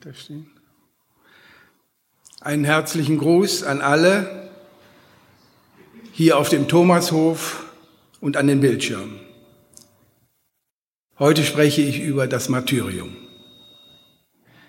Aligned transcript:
Weiterstehen. 0.00 0.50
Einen 2.40 2.64
herzlichen 2.64 3.18
Gruß 3.18 3.64
an 3.64 3.82
alle 3.82 4.50
hier 6.12 6.38
auf 6.38 6.48
dem 6.48 6.68
Thomashof 6.68 7.70
und 8.18 8.38
an 8.38 8.46
den 8.46 8.62
Bildschirmen. 8.62 9.20
Heute 11.18 11.44
spreche 11.44 11.82
ich 11.82 12.00
über 12.00 12.26
das 12.26 12.48
Martyrium. 12.48 13.14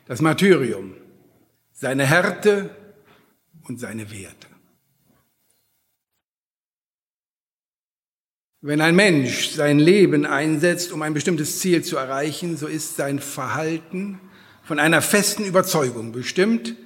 Das 0.05 0.19
Martyrium, 0.19 0.95
seine 1.71 2.05
Härte 2.05 2.69
und 3.69 3.79
seine 3.79 4.11
Werte. 4.11 4.47
Wenn 8.59 8.81
ein 8.81 8.97
Mensch 8.97 9.51
sein 9.51 9.79
Leben 9.79 10.25
einsetzt, 10.25 10.91
um 10.91 11.01
ein 11.01 11.13
bestimmtes 11.13 11.59
Ziel 11.59 11.85
zu 11.85 11.95
erreichen, 11.95 12.57
so 12.57 12.67
ist 12.67 12.97
sein 12.97 13.19
Verhalten 13.19 14.19
von 14.71 14.79
einer 14.79 15.01
festen 15.01 15.43
Überzeugung 15.43 16.13
bestimmt, 16.13 16.77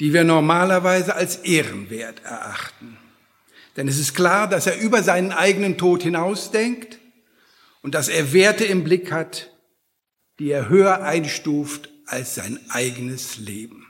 die 0.00 0.12
wir 0.12 0.24
normalerweise 0.24 1.14
als 1.14 1.36
ehrenwert 1.36 2.24
erachten. 2.24 2.98
Denn 3.76 3.86
es 3.86 4.00
ist 4.00 4.14
klar, 4.14 4.48
dass 4.48 4.66
er 4.66 4.80
über 4.80 5.00
seinen 5.04 5.30
eigenen 5.30 5.78
Tod 5.78 6.02
hinausdenkt 6.02 6.98
und 7.82 7.94
dass 7.94 8.08
er 8.08 8.32
Werte 8.32 8.64
im 8.64 8.82
Blick 8.82 9.12
hat, 9.12 9.52
die 10.40 10.50
er 10.50 10.68
höher 10.68 11.04
einstuft 11.04 11.88
als 12.06 12.34
sein 12.34 12.58
eigenes 12.70 13.38
Leben. 13.38 13.86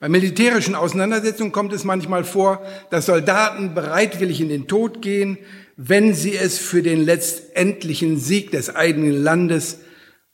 Bei 0.00 0.08
militärischen 0.08 0.74
Auseinandersetzungen 0.74 1.52
kommt 1.52 1.72
es 1.72 1.84
manchmal 1.84 2.24
vor, 2.24 2.66
dass 2.90 3.06
Soldaten 3.06 3.74
bereitwillig 3.74 4.40
in 4.40 4.48
den 4.48 4.66
Tod 4.66 5.02
gehen, 5.02 5.38
wenn 5.80 6.12
sie 6.12 6.36
es 6.36 6.58
für 6.58 6.82
den 6.82 7.04
letztendlichen 7.04 8.18
Sieg 8.18 8.50
des 8.50 8.74
eigenen 8.74 9.22
Landes 9.22 9.78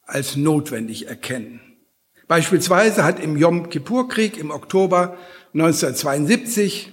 als 0.06 0.36
notwendig 0.36 1.06
erkennen. 1.06 1.60
Beispielsweise 2.26 3.04
hat 3.04 3.20
im 3.20 3.36
Yom 3.36 3.68
Kippur-Krieg 3.68 4.38
im 4.38 4.50
Oktober 4.50 5.18
1972 5.52 6.92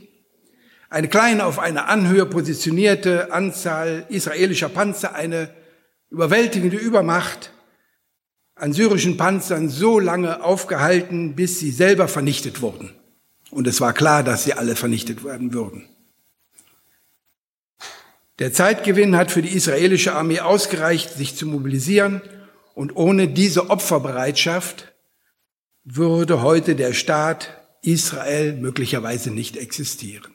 eine 0.90 1.08
kleine 1.08 1.46
auf 1.46 1.60
einer 1.60 1.88
Anhöhe 1.88 2.26
positionierte 2.26 3.32
Anzahl 3.32 4.06
israelischer 4.10 4.68
Panzer 4.68 5.16
eine 5.16 5.56
überwältigende 6.10 6.76
Übermacht 6.76 7.54
an 8.56 8.74
syrischen 8.74 9.16
Panzern 9.16 9.70
so 9.70 9.98
lange 9.98 10.44
aufgehalten, 10.44 11.36
bis 11.36 11.60
sie 11.60 11.72
selber 11.72 12.10
vernichtet 12.10 12.62
wurden. 12.62 12.92
Und 13.50 13.66
es 13.66 13.80
war 13.80 13.94
klar, 13.94 14.24
dass 14.24 14.44
sie 14.44 14.54
alle 14.54 14.76
vernichtet 14.76 15.24
werden 15.24 15.54
würden. 15.54 15.88
Der 18.42 18.52
Zeitgewinn 18.52 19.16
hat 19.16 19.30
für 19.30 19.44
die 19.44 19.56
israelische 19.56 20.16
Armee 20.16 20.40
ausgereicht, 20.40 21.14
sich 21.14 21.36
zu 21.36 21.46
mobilisieren. 21.46 22.24
Und 22.74 22.96
ohne 22.96 23.28
diese 23.28 23.70
Opferbereitschaft 23.70 24.94
würde 25.84 26.42
heute 26.42 26.76
der 26.76 26.94
Staat 26.94 27.56
Israel 27.84 28.54
möglicherweise 28.54 29.30
nicht 29.30 29.58
existieren. 29.58 30.34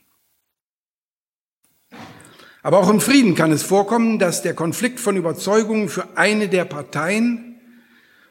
Aber 2.63 2.79
auch 2.79 2.89
im 2.89 3.01
Frieden 3.01 3.35
kann 3.35 3.51
es 3.51 3.65
vorkommen, 3.65 4.21
dass 4.21 4.41
der 4.41 4.55
Konflikt 4.55 5.01
von 5.01 5.17
Überzeugungen 5.17 5.89
für 5.89 6.17
eine 6.17 6.49
der 6.49 6.65
Parteien 6.65 7.61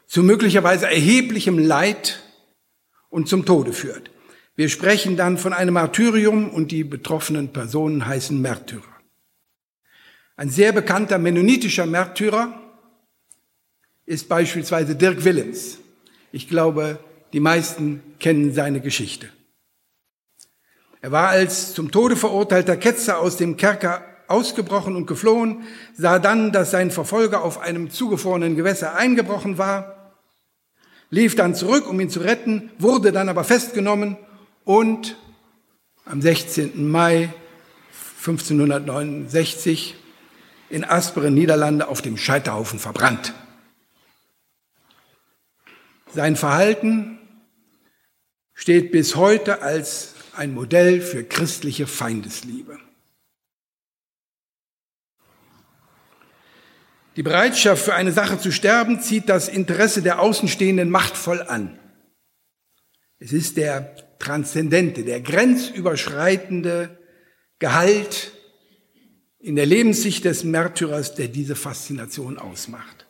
zu 0.08 0.24
möglicherweise 0.24 0.86
erheblichem 0.86 1.60
Leid 1.60 2.24
und 3.10 3.28
zum 3.28 3.46
Tode 3.46 3.74
führt. 3.74 4.10
Wir 4.56 4.70
sprechen 4.70 5.18
dann 5.18 5.38
von 5.38 5.52
einem 5.52 5.74
Martyrium 5.74 6.50
und 6.50 6.72
die 6.72 6.86
betroffenen 6.86 7.52
Personen 7.52 8.06
heißen 8.06 8.40
Märtyrer. 8.40 8.95
Ein 10.38 10.50
sehr 10.50 10.74
bekannter 10.74 11.18
mennonitischer 11.18 11.86
Märtyrer 11.86 12.54
ist 14.06 14.28
beispielsweise 14.28 14.96
Dirk 14.96 15.24
Willems. 15.24 15.78
Ich 16.32 16.50
glaube, 16.50 17.00
die 17.32 17.40
meisten 17.40 18.02
kennen 18.20 18.54
seine 18.54 18.82
Geschichte. 18.82 19.30
Er 21.02 21.12
war 21.12 21.30
als 21.30 21.74
zum 21.74 21.92
Tode 21.92 22.18
verurteilter 22.18 22.76
Ketzer 22.76 23.20
aus 23.20 23.38
dem 23.38 23.56
Kerker 23.56 24.04
ausgebrochen 24.28 24.96
und 24.96 25.06
geflohen, 25.06 25.64
sah 25.96 26.20
dann, 26.20 26.52
dass 26.52 26.72
sein 26.72 26.92
Verfolger 26.92 27.44
auf 27.44 27.60
einem 27.60 27.90
zugefrorenen 27.90 28.56
Gewässer 28.56 28.96
eingebrochen 28.96 29.58
war, 29.58 30.16
lief 31.12 31.36
dann 31.36 31.56
zurück, 31.56 31.88
um 31.88 32.00
ihn 32.00 32.10
zu 32.10 32.22
retten, 32.22 32.72
wurde 32.80 33.12
dann 33.12 33.30
aber 33.30 33.44
festgenommen 33.44 34.18
und 34.64 35.16
am 36.06 36.22
16. 36.22 36.90
Mai 36.90 37.34
1569 38.20 39.96
in 40.70 40.84
Asperen, 40.84 41.34
Niederlande, 41.34 41.88
auf 41.88 42.02
dem 42.02 42.18
Scheiterhaufen 42.18 42.80
verbrannt. 42.80 43.34
Sein 46.14 46.36
Verhalten 46.36 47.20
steht 48.54 48.92
bis 48.92 49.16
heute 49.16 49.62
als 49.62 50.16
ein 50.36 50.54
Modell 50.54 51.02
für 51.02 51.24
christliche 51.24 51.88
Feindesliebe. 51.88 52.80
Die 57.16 57.24
Bereitschaft 57.24 57.84
für 57.86 57.94
eine 57.94 58.12
Sache 58.12 58.40
zu 58.40 58.52
sterben 58.52 59.00
zieht 59.02 59.30
das 59.30 59.48
Interesse 59.48 60.02
der 60.02 60.20
Außenstehenden 60.20 60.90
machtvoll 60.90 61.42
an. 61.42 61.80
Es 63.20 63.32
ist 63.32 63.56
der 63.56 63.96
transzendente, 64.20 65.04
der 65.04 65.22
grenzüberschreitende 65.22 66.98
Gehalt 67.60 68.32
in 69.46 69.56
der 69.56 69.68
Lebenssicht 69.68 70.26
des 70.26 70.44
Märtyrers, 70.44 71.14
der 71.14 71.28
diese 71.28 71.56
Faszination 71.56 72.40
ausmacht. 72.40 73.06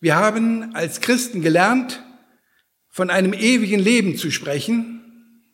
Wir 0.00 0.16
haben 0.16 0.74
als 0.74 1.00
Christen 1.00 1.40
gelernt, 1.40 2.02
von 2.88 3.10
einem 3.10 3.32
ewigen 3.32 3.78
Leben 3.78 4.16
zu 4.16 4.32
sprechen 4.32 5.44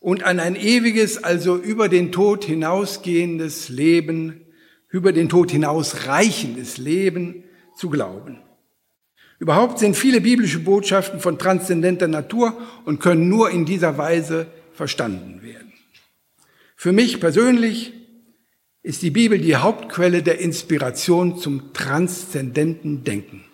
und 0.00 0.22
an 0.22 0.40
ein 0.40 0.56
ewiges, 0.56 1.22
also 1.22 1.58
über 1.58 1.90
den 1.90 2.10
Tod 2.10 2.44
hinausgehendes 2.44 3.68
Leben 3.68 4.46
über 4.88 5.12
den 5.12 5.28
Tod 5.28 5.50
hinaus 5.50 6.06
reichendes 6.06 6.78
Leben 6.78 7.44
zu 7.76 7.90
glauben. 7.90 8.38
Überhaupt 9.40 9.78
sind 9.78 9.94
viele 9.94 10.22
biblische 10.22 10.60
Botschaften 10.60 11.20
von 11.20 11.38
transzendenter 11.38 12.08
Natur 12.08 12.58
und 12.86 12.98
können 13.00 13.28
nur 13.28 13.50
in 13.50 13.66
dieser 13.66 13.98
Weise 13.98 14.46
verstanden 14.72 15.42
werden. 15.42 15.72
Für 16.76 16.92
mich 16.92 17.20
persönlich 17.20 17.92
ist 18.82 19.02
die 19.02 19.10
Bibel 19.10 19.38
die 19.38 19.56
Hauptquelle 19.56 20.22
der 20.22 20.40
Inspiration 20.40 21.38
zum 21.38 21.72
transzendenten 21.72 23.04
Denken. 23.04 23.44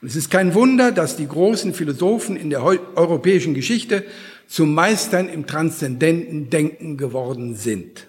Und 0.00 0.08
es 0.08 0.16
ist 0.16 0.30
kein 0.30 0.54
Wunder, 0.54 0.92
dass 0.92 1.16
die 1.16 1.28
großen 1.28 1.74
Philosophen 1.74 2.36
in 2.36 2.48
der 2.48 2.62
europäischen 2.64 3.52
Geschichte 3.52 4.04
zu 4.48 4.64
Meistern 4.64 5.28
im 5.28 5.46
transzendenten 5.46 6.48
Denken 6.48 6.96
geworden 6.96 7.54
sind. 7.54 8.06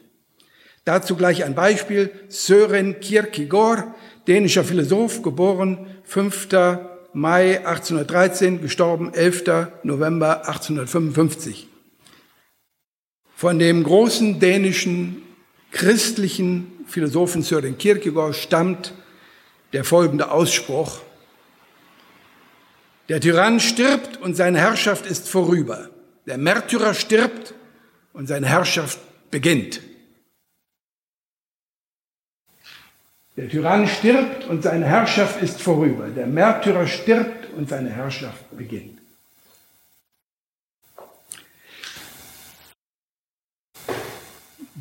Dazu 0.86 1.16
gleich 1.16 1.44
ein 1.44 1.54
Beispiel. 1.54 2.10
Søren 2.30 3.02
Kierkegaard, 3.02 3.94
dänischer 4.28 4.64
Philosoph, 4.64 5.22
geboren 5.22 5.86
5. 6.06 6.48
Mai 7.14 7.60
1813, 7.66 8.62
gestorben 8.62 9.14
11. 9.14 9.44
November 9.84 10.48
1855. 10.48 11.68
Von 13.36 13.60
dem 13.60 13.84
großen 13.84 14.40
dänischen 14.40 15.22
christlichen 15.72 16.86
Philosophen 16.88 17.44
Søren 17.44 17.78
Kierkegaard 17.78 18.36
stammt 18.36 18.94
der 19.74 19.84
folgende 19.84 20.32
Ausspruch. 20.32 21.02
Der 23.10 23.20
Tyrann 23.20 23.60
stirbt 23.60 24.18
und 24.18 24.36
seine 24.36 24.60
Herrschaft 24.60 25.06
ist 25.06 25.28
vorüber. 25.28 25.90
Der 26.28 26.38
Märtyrer 26.38 26.94
stirbt 26.94 27.54
und 28.14 28.28
seine 28.28 28.48
Herrschaft 28.48 29.00
beginnt. 29.32 29.82
Der 33.38 33.50
Tyrann 33.50 33.88
stirbt 33.88 34.46
und 34.46 34.62
seine 34.62 34.86
Herrschaft 34.86 35.42
ist 35.42 35.62
vorüber. 35.62 36.10
Der 36.10 36.28
Märtyrer 36.28 36.86
stirbt 36.86 37.50
und 37.56 37.70
seine 37.70 37.90
Herrschaft 37.90 38.56
beginnt. 38.56 39.01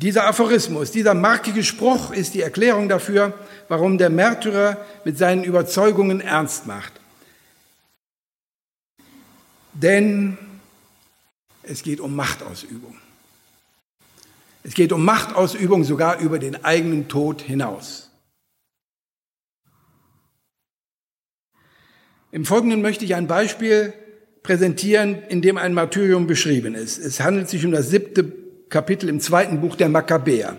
Dieser 0.01 0.25
Aphorismus, 0.25 0.89
dieser 0.89 1.13
markige 1.13 1.63
Spruch 1.63 2.11
ist 2.11 2.33
die 2.33 2.41
Erklärung 2.41 2.89
dafür, 2.89 3.37
warum 3.67 3.99
der 3.99 4.09
Märtyrer 4.09 4.83
mit 5.05 5.19
seinen 5.19 5.43
Überzeugungen 5.43 6.21
ernst 6.21 6.65
macht. 6.65 6.93
Denn 9.73 10.39
es 11.61 11.83
geht 11.83 11.99
um 11.99 12.15
Machtausübung. 12.15 12.97
Es 14.63 14.73
geht 14.73 14.91
um 14.91 15.05
Machtausübung 15.05 15.83
sogar 15.83 16.19
über 16.19 16.39
den 16.39 16.65
eigenen 16.65 17.07
Tod 17.07 17.41
hinaus. 17.41 18.09
Im 22.31 22.45
Folgenden 22.45 22.81
möchte 22.81 23.05
ich 23.05 23.13
ein 23.13 23.27
Beispiel 23.27 23.93
präsentieren, 24.41 25.21
in 25.29 25.43
dem 25.43 25.57
ein 25.57 25.75
Martyrium 25.75 26.25
beschrieben 26.25 26.73
ist. 26.73 26.97
Es 26.97 27.19
handelt 27.19 27.49
sich 27.49 27.63
um 27.65 27.71
das 27.71 27.89
siebte 27.89 28.40
Kapitel 28.71 29.07
im 29.09 29.19
zweiten 29.19 29.61
Buch 29.61 29.75
der 29.75 29.89
Makkabäer. 29.89 30.57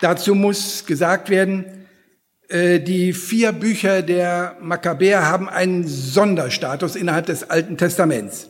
Dazu 0.00 0.34
muss 0.34 0.86
gesagt 0.86 1.28
werden, 1.28 1.86
äh, 2.48 2.80
die 2.80 3.12
vier 3.12 3.52
Bücher 3.52 4.02
der 4.02 4.56
Makkabäer 4.60 5.26
haben 5.26 5.48
einen 5.48 5.86
Sonderstatus 5.86 6.96
innerhalb 6.96 7.26
des 7.26 7.50
Alten 7.50 7.76
Testaments. 7.76 8.48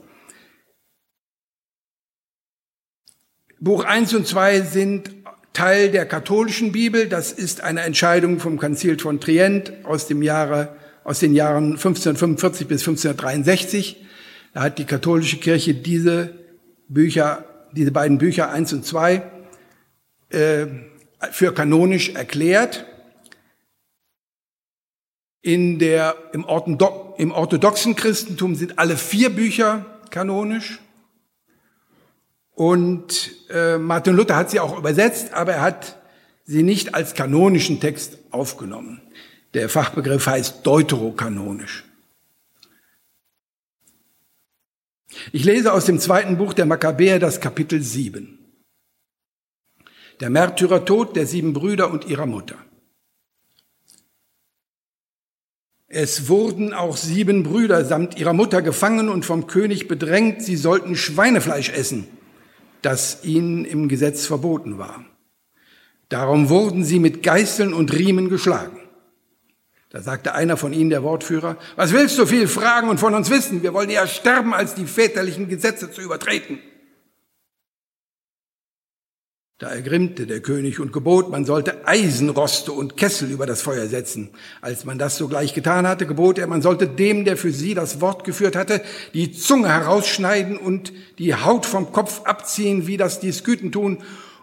Buch 3.58 3.84
1 3.84 4.14
und 4.14 4.26
2 4.26 4.60
sind 4.62 5.10
Teil 5.52 5.90
der 5.90 6.06
katholischen 6.06 6.72
Bibel. 6.72 7.08
Das 7.08 7.30
ist 7.30 7.60
eine 7.60 7.82
Entscheidung 7.82 8.40
vom 8.40 8.58
Konzil 8.58 8.98
von 8.98 9.20
Trient 9.20 9.72
aus 9.84 10.08
dem 10.08 10.22
Jahre, 10.22 10.74
aus 11.04 11.20
den 11.20 11.34
Jahren 11.34 11.72
1545 11.72 12.66
bis 12.66 12.80
1563. 12.80 14.04
Da 14.54 14.62
hat 14.62 14.78
die 14.78 14.84
katholische 14.84 15.36
Kirche 15.36 15.74
diese 15.74 16.34
Bücher, 16.88 17.44
diese 17.72 17.92
beiden 17.92 18.18
Bücher 18.18 18.50
1 18.50 18.72
und 18.72 18.84
2 18.84 19.22
äh, 20.30 20.66
für 21.30 21.52
kanonisch 21.52 22.10
erklärt. 22.10 22.86
In 25.40 25.78
der, 25.78 26.14
im, 26.32 26.44
Orthodox, 26.44 27.18
im 27.18 27.32
orthodoxen 27.32 27.96
Christentum 27.96 28.54
sind 28.54 28.78
alle 28.78 28.96
vier 28.96 29.30
Bücher 29.30 29.86
kanonisch. 30.10 30.78
Und 32.54 33.32
äh, 33.50 33.78
Martin 33.78 34.14
Luther 34.14 34.36
hat 34.36 34.50
sie 34.50 34.60
auch 34.60 34.78
übersetzt, 34.78 35.32
aber 35.32 35.54
er 35.54 35.62
hat 35.62 35.98
sie 36.44 36.62
nicht 36.62 36.94
als 36.94 37.14
kanonischen 37.14 37.80
Text 37.80 38.18
aufgenommen. 38.30 39.00
Der 39.54 39.68
Fachbegriff 39.68 40.26
heißt 40.26 40.66
deuterokanonisch. 40.66 41.84
Ich 45.32 45.44
lese 45.44 45.72
aus 45.72 45.84
dem 45.84 45.98
zweiten 45.98 46.38
Buch 46.38 46.52
der 46.52 46.66
Makkabäer 46.66 47.18
das 47.18 47.40
Kapitel 47.40 47.82
7. 47.82 48.38
Der 50.20 50.30
Märtyrertod 50.30 51.16
der 51.16 51.26
sieben 51.26 51.52
Brüder 51.52 51.90
und 51.90 52.06
ihrer 52.06 52.26
Mutter. 52.26 52.56
Es 55.94 56.28
wurden 56.28 56.72
auch 56.72 56.96
sieben 56.96 57.42
Brüder 57.42 57.84
samt 57.84 58.18
ihrer 58.18 58.32
Mutter 58.32 58.62
gefangen 58.62 59.10
und 59.10 59.26
vom 59.26 59.46
König 59.46 59.88
bedrängt, 59.88 60.42
sie 60.42 60.56
sollten 60.56 60.96
Schweinefleisch 60.96 61.68
essen, 61.68 62.08
das 62.80 63.24
ihnen 63.24 63.66
im 63.66 63.88
Gesetz 63.88 64.24
verboten 64.24 64.78
war. 64.78 65.04
Darum 66.08 66.48
wurden 66.48 66.82
sie 66.82 66.98
mit 66.98 67.22
Geißeln 67.22 67.74
und 67.74 67.92
Riemen 67.92 68.30
geschlagen. 68.30 68.81
Da 69.92 70.00
sagte 70.00 70.34
einer 70.34 70.56
von 70.56 70.72
ihnen, 70.72 70.88
der 70.88 71.02
Wortführer, 71.02 71.58
was 71.76 71.92
willst 71.92 72.18
du 72.18 72.24
viel 72.24 72.48
fragen 72.48 72.88
und 72.88 72.98
von 72.98 73.14
uns 73.14 73.28
wissen? 73.28 73.62
Wir 73.62 73.74
wollen 73.74 73.90
eher 73.90 74.06
sterben, 74.06 74.54
als 74.54 74.74
die 74.74 74.86
väterlichen 74.86 75.48
Gesetze 75.48 75.90
zu 75.90 76.00
übertreten. 76.00 76.58
Da 79.58 79.68
ergrimmte 79.68 80.26
der 80.26 80.40
König 80.40 80.80
und 80.80 80.94
gebot, 80.94 81.28
man 81.30 81.44
sollte 81.44 81.86
Eisenroste 81.86 82.72
und 82.72 82.96
Kessel 82.96 83.30
über 83.30 83.44
das 83.44 83.60
Feuer 83.60 83.86
setzen. 83.86 84.30
Als 84.62 84.86
man 84.86 84.96
das 84.96 85.18
sogleich 85.18 85.52
getan 85.52 85.86
hatte, 85.86 86.06
gebot 86.06 86.38
er, 86.38 86.46
man 86.46 86.62
sollte 86.62 86.88
dem, 86.88 87.26
der 87.26 87.36
für 87.36 87.52
sie 87.52 87.74
das 87.74 88.00
Wort 88.00 88.24
geführt 88.24 88.56
hatte, 88.56 88.80
die 89.12 89.30
Zunge 89.30 89.68
herausschneiden 89.68 90.56
und 90.56 90.94
die 91.18 91.34
Haut 91.34 91.66
vom 91.66 91.92
Kopf 91.92 92.22
abziehen, 92.24 92.86
wie 92.86 92.96
das 92.96 93.20
die 93.20 93.30
Sküten 93.30 93.72
tun, 93.72 93.98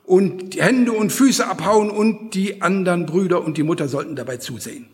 und 0.06 0.56
Hände 0.62 0.92
und 0.92 1.12
Füße 1.12 1.48
abhauen 1.48 1.90
und 1.90 2.36
die 2.36 2.62
anderen 2.62 3.08
Brüder 3.08 3.44
und 3.44 3.58
die 3.58 3.64
Mutter 3.64 3.88
sollten 3.88 4.16
dabei 4.16 4.38
zusehen. 4.38 4.88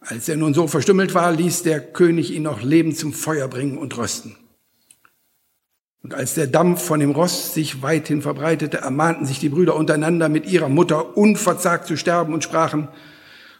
Als 0.00 0.28
er 0.28 0.36
nun 0.36 0.54
so 0.54 0.66
verstümmelt 0.66 1.14
war, 1.14 1.30
ließ 1.32 1.62
der 1.62 1.80
König 1.80 2.32
ihn 2.32 2.44
noch 2.44 2.62
lebend 2.62 2.96
zum 2.96 3.12
Feuer 3.12 3.48
bringen 3.48 3.78
und 3.78 3.96
rösten. 3.96 4.36
Und 6.02 6.14
als 6.14 6.34
der 6.34 6.46
Dampf 6.46 6.82
von 6.82 7.00
dem 7.00 7.10
Rost 7.10 7.52
sich 7.52 7.82
weithin 7.82 8.22
verbreitete, 8.22 8.78
ermahnten 8.78 9.26
sich 9.26 9.38
die 9.38 9.50
Brüder 9.50 9.76
untereinander, 9.76 10.30
mit 10.30 10.46
ihrer 10.46 10.70
Mutter 10.70 11.16
unverzagt 11.18 11.86
zu 11.86 11.96
sterben 11.98 12.32
und 12.32 12.42
sprachen, 12.42 12.88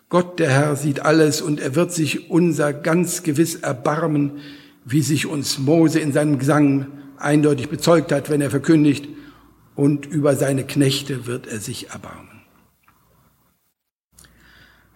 Gott, 0.09 0.39
der 0.39 0.51
Herr, 0.51 0.75
sieht 0.75 1.01
alles 1.01 1.43
und 1.43 1.61
er 1.61 1.77
wird 1.77 1.93
sich 1.93 2.31
unser 2.31 2.73
ganz 2.73 3.23
gewiss 3.23 3.57
erbarmen, 3.57 4.41
wie 4.85 5.03
sich 5.03 5.27
uns 5.27 5.59
Mose 5.59 6.01
in 6.01 6.13
seinem 6.13 6.39
Gesang 6.39 6.87
eindeutig 7.19 7.69
bezeugt 7.69 8.11
hat, 8.11 8.31
wenn 8.31 8.41
er 8.41 8.51
verkündigt, 8.51 9.09
und 9.77 10.07
über 10.07 10.35
seine 10.35 10.65
Knechte 10.65 11.27
wird 11.27 11.47
er 11.47 11.61
sich 11.61 11.91
erbarmen. 11.91 12.30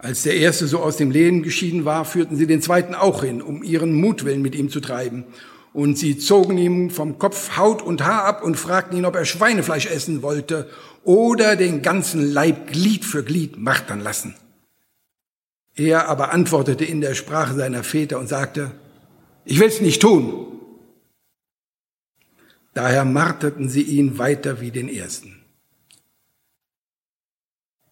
Als 0.05 0.21
der 0.21 0.35
erste 0.35 0.67
so 0.67 0.81
aus 0.81 0.97
dem 0.97 1.09
Leben 1.09 1.41
geschieden 1.41 1.83
war, 1.83 2.05
führten 2.05 2.35
sie 2.35 2.45
den 2.45 2.61
zweiten 2.61 2.93
auch 2.93 3.23
hin, 3.23 3.41
um 3.41 3.63
ihren 3.63 3.91
Mutwillen 3.91 4.43
mit 4.43 4.53
ihm 4.53 4.69
zu 4.69 4.79
treiben 4.79 5.25
und 5.73 5.97
sie 5.97 6.19
zogen 6.19 6.59
ihm 6.59 6.91
vom 6.91 7.17
Kopf 7.17 7.57
Haut 7.57 7.81
und 7.81 8.03
Haar 8.03 8.23
ab 8.25 8.43
und 8.43 8.55
fragten 8.55 8.99
ihn, 8.99 9.05
ob 9.05 9.15
er 9.15 9.25
Schweinefleisch 9.25 9.87
essen 9.87 10.21
wollte 10.21 10.69
oder 11.03 11.55
den 11.55 11.81
ganzen 11.81 12.31
Leib 12.31 12.67
Glied 12.71 13.03
für 13.03 13.23
Glied 13.23 13.57
martern 13.57 13.99
lassen. 13.99 14.35
Er 15.73 16.07
aber 16.07 16.31
antwortete 16.31 16.85
in 16.85 17.01
der 17.01 17.15
Sprache 17.15 17.55
seiner 17.55 17.83
Väter 17.83 18.19
und 18.19 18.29
sagte, 18.29 18.73
ich 19.43 19.59
will's 19.59 19.81
nicht 19.81 20.03
tun. 20.03 20.45
Daher 22.75 23.05
marterten 23.05 23.69
sie 23.69 23.81
ihn 23.81 24.19
weiter 24.19 24.61
wie 24.61 24.69
den 24.69 24.87
ersten. 24.87 25.44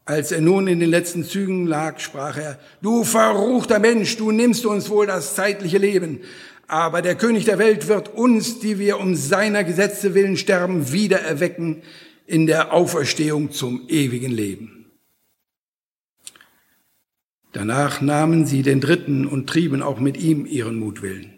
Als 0.05 0.31
er 0.31 0.41
nun 0.41 0.67
in 0.67 0.79
den 0.79 0.89
letzten 0.89 1.23
Zügen 1.23 1.65
lag, 1.65 2.00
sprach 2.00 2.38
er, 2.38 2.59
du 2.81 3.03
verruchter 3.03 3.79
Mensch, 3.79 4.17
du 4.17 4.31
nimmst 4.31 4.65
uns 4.65 4.89
wohl 4.89 5.07
das 5.07 5.35
zeitliche 5.35 5.77
Leben, 5.77 6.19
aber 6.67 7.01
der 7.01 7.15
König 7.15 7.45
der 7.45 7.57
Welt 7.57 7.88
wird 7.88 8.13
uns, 8.13 8.59
die 8.59 8.79
wir 8.79 9.00
um 9.00 9.15
seiner 9.15 9.63
Gesetze 9.63 10.13
willen 10.13 10.35
sterben, 10.35 10.91
wieder 10.91 11.21
erwecken 11.21 11.83
in 12.25 12.47
der 12.47 12.73
Auferstehung 12.73 13.51
zum 13.51 13.88
ewigen 13.88 14.31
Leben. 14.31 14.91
Danach 17.53 18.01
nahmen 18.01 18.45
sie 18.45 18.63
den 18.63 18.81
Dritten 18.81 19.27
und 19.27 19.47
trieben 19.47 19.83
auch 19.83 20.00
mit 20.00 20.17
ihm 20.17 20.45
ihren 20.45 20.79
Mutwillen. 20.79 21.33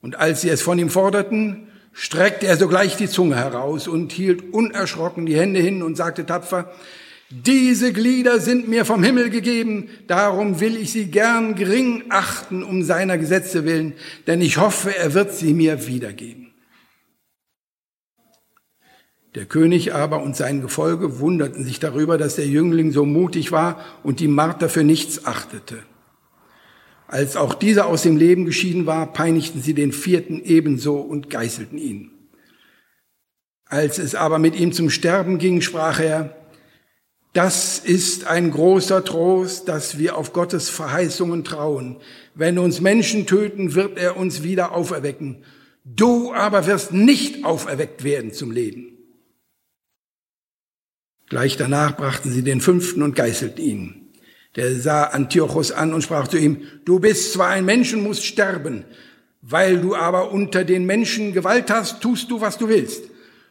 Und 0.00 0.16
als 0.16 0.40
sie 0.40 0.48
es 0.48 0.62
von 0.62 0.78
ihm 0.78 0.88
forderten, 0.88 1.68
streckte 1.92 2.46
er 2.46 2.56
sogleich 2.56 2.96
die 2.96 3.08
Zunge 3.08 3.36
heraus 3.36 3.86
und 3.86 4.10
hielt 4.10 4.54
unerschrocken 4.54 5.26
die 5.26 5.36
Hände 5.36 5.60
hin 5.60 5.82
und 5.82 5.96
sagte 5.96 6.24
tapfer, 6.24 6.72
diese 7.30 7.92
Glieder 7.92 8.40
sind 8.40 8.68
mir 8.68 8.86
vom 8.86 9.02
Himmel 9.02 9.28
gegeben, 9.28 9.90
darum 10.06 10.60
will 10.60 10.76
ich 10.76 10.92
sie 10.92 11.10
gern 11.10 11.54
gering 11.54 12.04
achten 12.08 12.62
um 12.62 12.82
seiner 12.82 13.18
Gesetze 13.18 13.66
willen, 13.66 13.92
denn 14.26 14.40
ich 14.40 14.56
hoffe, 14.56 14.96
er 14.96 15.12
wird 15.12 15.34
sie 15.34 15.52
mir 15.52 15.86
wiedergeben. 15.86 16.54
Der 19.34 19.44
König 19.44 19.94
aber 19.94 20.22
und 20.22 20.36
sein 20.36 20.62
Gefolge 20.62 21.20
wunderten 21.20 21.64
sich 21.64 21.78
darüber, 21.78 22.16
dass 22.16 22.36
der 22.36 22.46
Jüngling 22.46 22.92
so 22.92 23.04
mutig 23.04 23.52
war 23.52 23.84
und 24.02 24.20
die 24.20 24.28
Marter 24.28 24.70
für 24.70 24.82
nichts 24.82 25.26
achtete. 25.26 25.82
Als 27.06 27.36
auch 27.36 27.52
dieser 27.52 27.86
aus 27.86 28.02
dem 28.02 28.16
Leben 28.16 28.46
geschieden 28.46 28.86
war, 28.86 29.12
peinigten 29.12 29.60
sie 29.60 29.74
den 29.74 29.92
vierten 29.92 30.42
ebenso 30.42 30.96
und 30.96 31.28
geißelten 31.28 31.76
ihn. 31.76 32.10
Als 33.66 33.98
es 33.98 34.14
aber 34.14 34.38
mit 34.38 34.58
ihm 34.58 34.72
zum 34.72 34.88
Sterben 34.88 35.36
ging, 35.36 35.60
sprach 35.60 36.00
er, 36.00 36.37
das 37.38 37.78
ist 37.78 38.26
ein 38.26 38.50
großer 38.50 39.04
Trost, 39.04 39.68
dass 39.68 39.96
wir 39.96 40.16
auf 40.16 40.32
Gottes 40.32 40.68
Verheißungen 40.68 41.44
trauen. 41.44 41.98
Wenn 42.34 42.58
uns 42.58 42.80
Menschen 42.80 43.26
töten, 43.26 43.76
wird 43.76 43.96
er 43.96 44.16
uns 44.16 44.42
wieder 44.42 44.72
auferwecken. 44.72 45.44
Du 45.84 46.34
aber 46.34 46.66
wirst 46.66 46.92
nicht 46.92 47.44
auferweckt 47.44 48.02
werden 48.02 48.32
zum 48.32 48.50
Leben. 48.50 48.98
Gleich 51.28 51.56
danach 51.56 51.96
brachten 51.96 52.32
sie 52.32 52.42
den 52.42 52.60
fünften 52.60 53.02
und 53.02 53.14
geißelten 53.14 53.64
ihn. 53.64 54.10
Der 54.56 54.74
sah 54.74 55.04
Antiochus 55.04 55.70
an 55.70 55.94
und 55.94 56.02
sprach 56.02 56.26
zu 56.26 56.38
ihm, 56.38 56.62
du 56.86 56.98
bist 56.98 57.34
zwar 57.34 57.50
ein 57.50 57.64
Mensch 57.64 57.94
und 57.94 58.02
musst 58.02 58.24
sterben, 58.24 58.84
weil 59.42 59.80
du 59.80 59.94
aber 59.94 60.32
unter 60.32 60.64
den 60.64 60.86
Menschen 60.86 61.32
Gewalt 61.34 61.70
hast, 61.70 62.00
tust 62.00 62.32
du, 62.32 62.40
was 62.40 62.58
du 62.58 62.68
willst. 62.68 63.04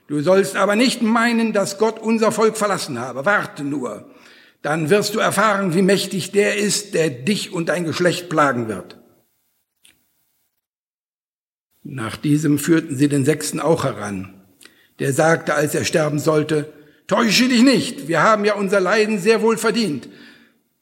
Du 0.07 0.21
sollst 0.21 0.55
aber 0.55 0.75
nicht 0.75 1.01
meinen, 1.01 1.53
dass 1.53 1.77
Gott 1.77 1.99
unser 1.99 2.31
Volk 2.31 2.57
verlassen 2.57 2.99
habe. 2.99 3.25
Warte 3.25 3.63
nur. 3.63 4.09
Dann 4.61 4.89
wirst 4.89 5.15
du 5.15 5.19
erfahren, 5.19 5.73
wie 5.73 5.81
mächtig 5.81 6.31
der 6.31 6.57
ist, 6.57 6.93
der 6.93 7.09
dich 7.09 7.53
und 7.53 7.69
dein 7.69 7.83
Geschlecht 7.83 8.29
plagen 8.29 8.67
wird. 8.67 8.97
Nach 11.83 12.17
diesem 12.17 12.57
führten 12.57 12.95
sie 12.95 13.07
den 13.07 13.25
Sechsten 13.25 13.59
auch 13.59 13.83
heran. 13.83 14.41
Der 14.99 15.13
sagte, 15.13 15.53
als 15.53 15.75
er 15.75 15.85
sterben 15.85 16.19
sollte, 16.19 16.73
Täusche 17.07 17.47
dich 17.47 17.63
nicht, 17.63 18.09
wir 18.09 18.21
haben 18.21 18.43
ja 18.43 18.55
unser 18.55 18.81
Leiden 18.81 19.17
sehr 19.17 19.41
wohl 19.41 19.57
verdient, 19.57 20.09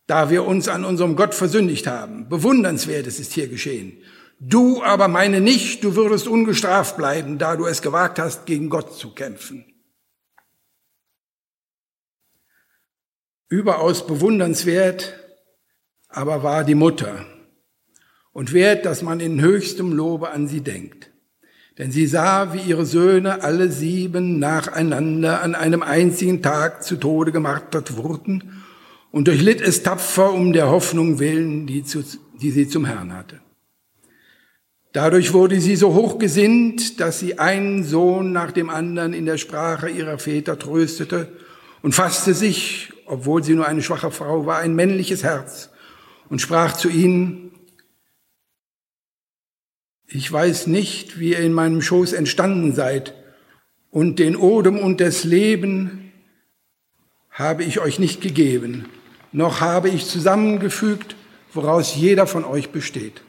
da 0.08 0.32
wir 0.32 0.44
uns 0.44 0.68
an 0.68 0.84
unserem 0.84 1.16
Gott 1.16 1.36
versündigt 1.36 1.86
haben. 1.86 2.28
Bewundernswertes 2.30 3.20
ist 3.20 3.34
hier 3.34 3.48
geschehen. 3.48 3.94
Du 4.40 4.84
aber 4.84 5.08
meine 5.08 5.42
nicht, 5.42 5.84
du 5.84 5.96
würdest 5.96 6.28
ungestraft 6.28 6.98
bleiben, 6.98 7.38
da 7.38 7.56
du 7.56 7.66
es 7.66 7.82
gewagt 7.82 8.20
hast, 8.20 8.46
gegen 8.46 8.70
Gott 8.70 8.94
zu 8.98 9.14
kämpfen. 9.14 9.66
Überaus 13.48 14.06
bewundernswert 14.06 15.20
aber 16.16 16.44
war 16.44 16.64
die 16.64 16.76
Mutter 16.76 17.26
und 18.32 18.54
wert, 18.54 18.86
dass 18.86 19.02
man 19.02 19.20
in 19.20 19.42
höchstem 19.42 19.92
Lobe 19.92 20.30
an 20.32 20.48
sie 20.48 20.62
denkt. 20.62 21.12
Denn 21.78 21.92
sie 21.92 22.08
sah, 22.08 22.54
wie 22.54 22.62
ihre 22.62 22.86
Söhne 22.86 23.44
alle 23.44 23.70
sieben 23.70 24.40
nacheinander 24.40 25.42
an 25.42 25.56
einem 25.56 25.84
einzigen 25.84 26.42
Tag 26.42 26.84
zu 26.84 26.96
Tode 26.96 27.34
gemartert 27.34 27.98
wurden 27.98 28.64
und 29.12 29.28
durchlitt 29.28 29.60
es 29.60 29.84
tapfer 29.84 30.32
um 30.34 30.54
der 30.54 30.70
Hoffnung 30.70 31.20
willen, 31.20 31.68
die, 31.68 31.84
zu, 31.84 32.04
die 32.42 32.52
sie 32.52 32.68
zum 32.68 32.86
Herrn 32.86 33.14
hatte. 33.14 33.42
Dadurch 34.96 35.34
wurde 35.34 35.60
sie 35.60 35.76
so 35.76 35.94
hochgesinnt, 35.94 37.02
dass 37.02 37.20
sie 37.20 37.38
einen 37.38 37.84
Sohn 37.84 38.32
nach 38.32 38.54
dem 38.54 38.70
anderen 38.70 39.12
in 39.12 39.26
der 39.26 39.38
Sprache 39.38 39.90
ihrer 39.90 40.20
Väter 40.20 40.58
tröstete 40.58 41.34
und 41.82 41.94
fasste 41.94 42.34
sich, 42.34 42.94
obwohl 43.06 43.44
sie 43.44 43.56
nur 43.56 43.68
eine 43.68 43.82
schwache 43.82 44.10
Frau 44.10 44.46
war, 44.46 44.60
ein 44.60 44.74
männliches 44.74 45.22
Herz 45.22 45.70
und 46.30 46.40
sprach 46.40 46.78
zu 46.78 46.88
ihnen, 46.88 47.52
ich 50.08 50.32
weiß 50.32 50.68
nicht, 50.68 51.20
wie 51.20 51.32
ihr 51.32 51.40
in 51.40 51.52
meinem 51.52 51.82
Schoß 51.82 52.14
entstanden 52.14 52.74
seid, 52.74 53.14
und 53.92 54.18
den 54.18 54.38
Odem 54.38 54.80
und 54.80 55.02
das 55.02 55.26
Leben 55.26 56.14
habe 57.32 57.66
ich 57.66 57.82
euch 57.82 58.00
nicht 58.00 58.22
gegeben, 58.22 58.86
noch 59.34 59.60
habe 59.60 59.90
ich 59.90 60.06
zusammengefügt, 60.06 61.18
woraus 61.54 61.98
jeder 61.98 62.28
von 62.28 62.46
euch 62.46 62.70
besteht. 62.70 63.26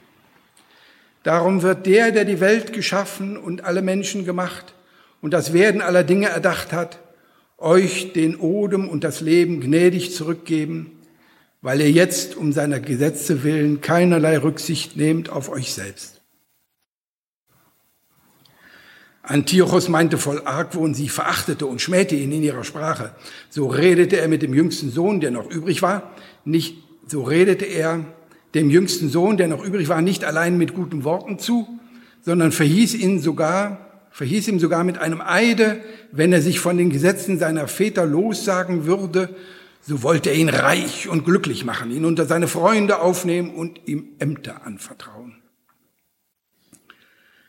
Darum 1.27 1.61
wird 1.61 1.85
der, 1.85 2.13
der 2.13 2.23
die 2.23 2.39
Welt 2.39 2.71
geschaffen 2.71 3.35
und 3.35 3.65
alle 3.65 3.81
Menschen 3.81 4.23
gemacht 4.23 4.73
und 5.19 5.33
das 5.33 5.51
Werden 5.51 5.81
aller 5.81 6.05
Dinge 6.05 6.29
erdacht 6.29 6.71
hat, 6.71 6.99
euch 7.57 8.13
den 8.13 8.37
Odem 8.37 8.87
und 8.87 9.03
das 9.03 9.19
Leben 9.19 9.59
gnädig 9.59 10.15
zurückgeben, 10.15 11.01
weil 11.59 11.81
ihr 11.81 11.91
jetzt 11.91 12.37
um 12.37 12.53
seiner 12.53 12.79
Gesetze 12.79 13.43
willen 13.43 13.81
keinerlei 13.81 14.37
Rücksicht 14.37 14.95
nehmt 14.95 15.29
auf 15.29 15.49
euch 15.49 15.73
selbst. 15.73 16.21
Antiochos 19.21 19.89
meinte 19.89 20.17
voll 20.17 20.43
Argwohn, 20.45 20.93
sie 20.93 21.09
verachtete 21.09 21.65
und 21.65 21.81
schmähte 21.81 22.15
ihn 22.15 22.31
in 22.31 22.43
ihrer 22.43 22.63
Sprache. 22.63 23.13
So 23.49 23.67
redete 23.67 24.15
er 24.15 24.29
mit 24.29 24.43
dem 24.43 24.53
jüngsten 24.53 24.91
Sohn, 24.91 25.19
der 25.19 25.31
noch 25.31 25.51
übrig 25.51 25.81
war, 25.81 26.15
nicht, 26.45 26.77
so 27.05 27.23
redete 27.23 27.65
er 27.65 28.05
dem 28.55 28.69
jüngsten 28.69 29.09
Sohn, 29.09 29.37
der 29.37 29.47
noch 29.47 29.63
übrig 29.63 29.89
war, 29.89 30.01
nicht 30.01 30.23
allein 30.23 30.57
mit 30.57 30.73
guten 30.73 31.03
Worten 31.03 31.39
zu, 31.39 31.67
sondern 32.21 32.51
verhieß 32.51 32.95
ihn 32.95 33.19
sogar, 33.19 34.07
verhieß 34.11 34.47
ihm 34.47 34.59
sogar 34.59 34.83
mit 34.83 34.97
einem 34.97 35.21
Eide, 35.21 35.79
wenn 36.11 36.33
er 36.33 36.41
sich 36.41 36.59
von 36.59 36.77
den 36.77 36.89
Gesetzen 36.89 37.39
seiner 37.39 37.67
Väter 37.67 38.05
lossagen 38.05 38.85
würde, 38.85 39.29
so 39.81 40.03
wollte 40.03 40.31
er 40.31 40.35
ihn 40.35 40.49
reich 40.49 41.07
und 41.07 41.23
glücklich 41.23 41.63
machen, 41.63 41.91
ihn 41.91 42.03
unter 42.03 42.25
seine 42.25 42.47
Freunde 42.47 42.99
aufnehmen 42.99 43.55
und 43.55 43.79
ihm 43.85 44.09
Ämter 44.19 44.65
anvertrauen. 44.65 45.35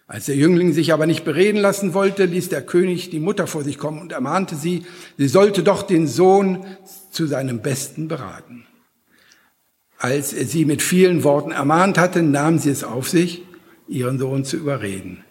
Als 0.07 0.27
der 0.27 0.37
Jüngling 0.37 0.73
sich 0.73 0.93
aber 0.93 1.07
nicht 1.07 1.25
bereden 1.25 1.61
lassen 1.61 1.95
wollte, 1.95 2.25
ließ 2.25 2.49
der 2.49 2.63
König 2.63 3.11
die 3.11 3.21
Mutter 3.21 3.47
vor 3.47 3.65
sich 3.65 3.77
kommen 3.77 4.01
und 4.01 4.13
ermahnte 4.13 4.55
sie, 4.55 4.87
sie 5.19 5.29
sollte 5.29 5.63
doch 5.63 5.83
den 5.83 6.07
Sohn 6.07 6.65
zu 7.11 7.27
seinem 7.27 7.61
Besten 7.61 8.09
beraten. 8.09 8.68
Als 9.99 10.33
er 10.33 10.47
sie 10.47 10.65
mit 10.65 10.81
vielen 10.81 11.25
Worten 11.25 11.51
ermahnt 11.51 11.99
hatte, 11.99 12.23
nahm 12.23 12.59
sie 12.59 12.71
es 12.71 12.85
auf 12.85 13.09
sich, 13.09 13.43
ihren 13.89 14.19
Sohn 14.19 14.45
zu 14.45 14.57
überreden. 14.57 15.25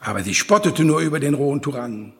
Aber 0.00 0.22
sie 0.22 0.34
spottete 0.34 0.84
nur 0.84 1.00
über 1.00 1.18
den 1.18 1.34
rohen 1.34 1.62
Tyrannen. 1.62 2.12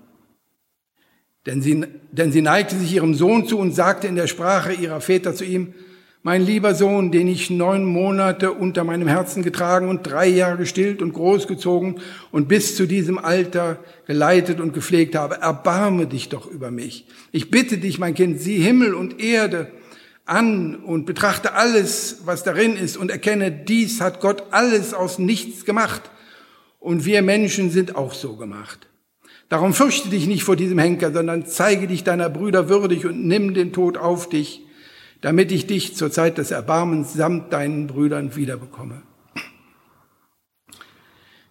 Denn 1.47 1.61
sie, 1.63 1.85
denn 2.13 2.33
sie 2.33 2.43
neigte 2.43 2.77
sich 2.77 2.95
ihrem 2.95 3.15
Sohn 3.15 3.47
zu 3.47 3.59
und 3.59 3.75
sagte 3.75 4.07
in 4.07 4.17
der 4.17 4.27
Sprache 4.27 4.73
ihrer 4.73 5.01
Väter 5.01 5.35
zu 5.35 5.45
ihm, 5.45 5.75
mein 6.23 6.43
lieber 6.43 6.75
Sohn, 6.75 7.11
den 7.13 7.29
ich 7.29 7.49
neun 7.49 7.87
Monate 7.87 8.53
unter 8.53 8.85
meinem 8.85 9.09
Herzen 9.09 9.43
getragen 9.43 9.89
und 9.89 10.03
drei 10.03 10.29
Jahre 10.29 10.59
gestillt 10.59 11.01
und 11.01 11.15
großgezogen 11.15 11.99
und 12.31 12.47
bis 12.47 12.77
zu 12.77 12.87
diesem 12.87 13.19
Alter 13.19 13.79
geleitet 14.07 14.61
und 14.61 14.75
gepflegt 14.75 15.15
habe, 15.15 15.37
erbarme 15.37 16.07
dich 16.07 16.29
doch 16.29 16.47
über 16.47 16.71
mich. 16.71 17.07
Ich 17.33 17.51
bitte 17.51 17.79
dich, 17.79 17.99
mein 17.99 18.15
Kind, 18.15 18.39
sieh 18.39 18.59
Himmel 18.59 18.93
und 18.95 19.19
Erde 19.19 19.73
an 20.31 20.77
und 20.77 21.07
betrachte 21.07 21.55
alles, 21.55 22.19
was 22.25 22.45
darin 22.45 22.77
ist 22.77 22.97
und 22.97 23.11
erkenne, 23.11 23.51
dies 23.51 24.01
hat 24.01 24.21
Gott 24.21 24.45
alles 24.53 24.95
aus 24.95 25.19
nichts 25.19 25.65
gemacht. 25.65 26.03
Und 26.79 27.05
wir 27.05 27.21
Menschen 27.23 27.71
sind 27.71 27.97
auch 27.97 28.15
so 28.15 28.37
gemacht. 28.37 28.89
Darum 29.49 29.75
fürchte 29.75 30.09
dich 30.09 30.29
nicht 30.29 30.45
vor 30.45 30.55
diesem 30.55 30.79
Henker, 30.79 31.13
sondern 31.13 31.47
zeige 31.47 31.89
dich 31.89 32.05
deiner 32.05 32.31
Brüder 32.31 32.69
würdig 32.69 33.05
und 33.05 33.27
nimm 33.27 33.55
den 33.55 33.73
Tod 33.73 33.99
auf 33.99 34.29
dich, 34.29 34.63
damit 35.21 35.51
ich 35.51 35.67
dich 35.67 35.97
zur 35.97 36.13
Zeit 36.13 36.39
des 36.39 36.53
Erbarmens 36.53 37.13
samt 37.13 37.53
deinen 37.53 37.89
Brüdern 37.89 38.37
wiederbekomme. 38.37 39.03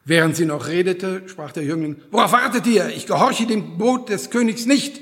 Während 0.06 0.38
sie 0.38 0.46
noch 0.46 0.68
redete, 0.68 1.24
sprach 1.28 1.52
der 1.52 1.64
Jüngling, 1.64 1.98
worauf 2.10 2.32
wartet 2.32 2.66
ihr? 2.66 2.88
Ich 2.96 3.06
gehorche 3.06 3.46
dem 3.46 3.72
Gebot 3.72 4.10
des 4.10 4.30
Königs 4.30 4.66
nicht 4.66 5.02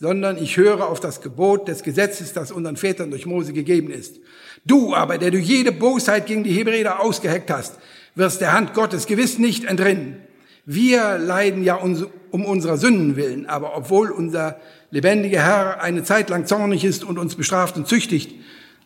sondern 0.00 0.36
ich 0.42 0.56
höre 0.56 0.88
auf 0.88 1.00
das 1.00 1.20
Gebot 1.20 1.68
des 1.68 1.82
Gesetzes, 1.82 2.32
das 2.32 2.50
unseren 2.50 2.76
Vätern 2.76 3.10
durch 3.10 3.26
Mose 3.26 3.52
gegeben 3.52 3.90
ist. 3.90 4.20
Du 4.64 4.94
aber, 4.94 5.18
der 5.18 5.30
du 5.30 5.38
jede 5.38 5.72
Bosheit 5.72 6.26
gegen 6.26 6.44
die 6.44 6.52
Hebräer 6.52 7.00
ausgeheckt 7.00 7.50
hast, 7.50 7.78
wirst 8.14 8.40
der 8.40 8.52
Hand 8.52 8.74
Gottes 8.74 9.06
gewiss 9.06 9.38
nicht 9.38 9.64
entrinnen. 9.64 10.16
Wir 10.66 11.18
leiden 11.18 11.62
ja 11.62 11.76
um 11.76 12.44
unserer 12.44 12.78
Sünden 12.78 13.16
willen, 13.16 13.46
aber 13.46 13.76
obwohl 13.76 14.10
unser 14.10 14.58
lebendiger 14.90 15.42
Herr 15.42 15.82
eine 15.82 16.04
Zeit 16.04 16.30
lang 16.30 16.46
zornig 16.46 16.84
ist 16.84 17.04
und 17.04 17.18
uns 17.18 17.34
bestraft 17.34 17.76
und 17.76 17.86
züchtigt, 17.86 18.34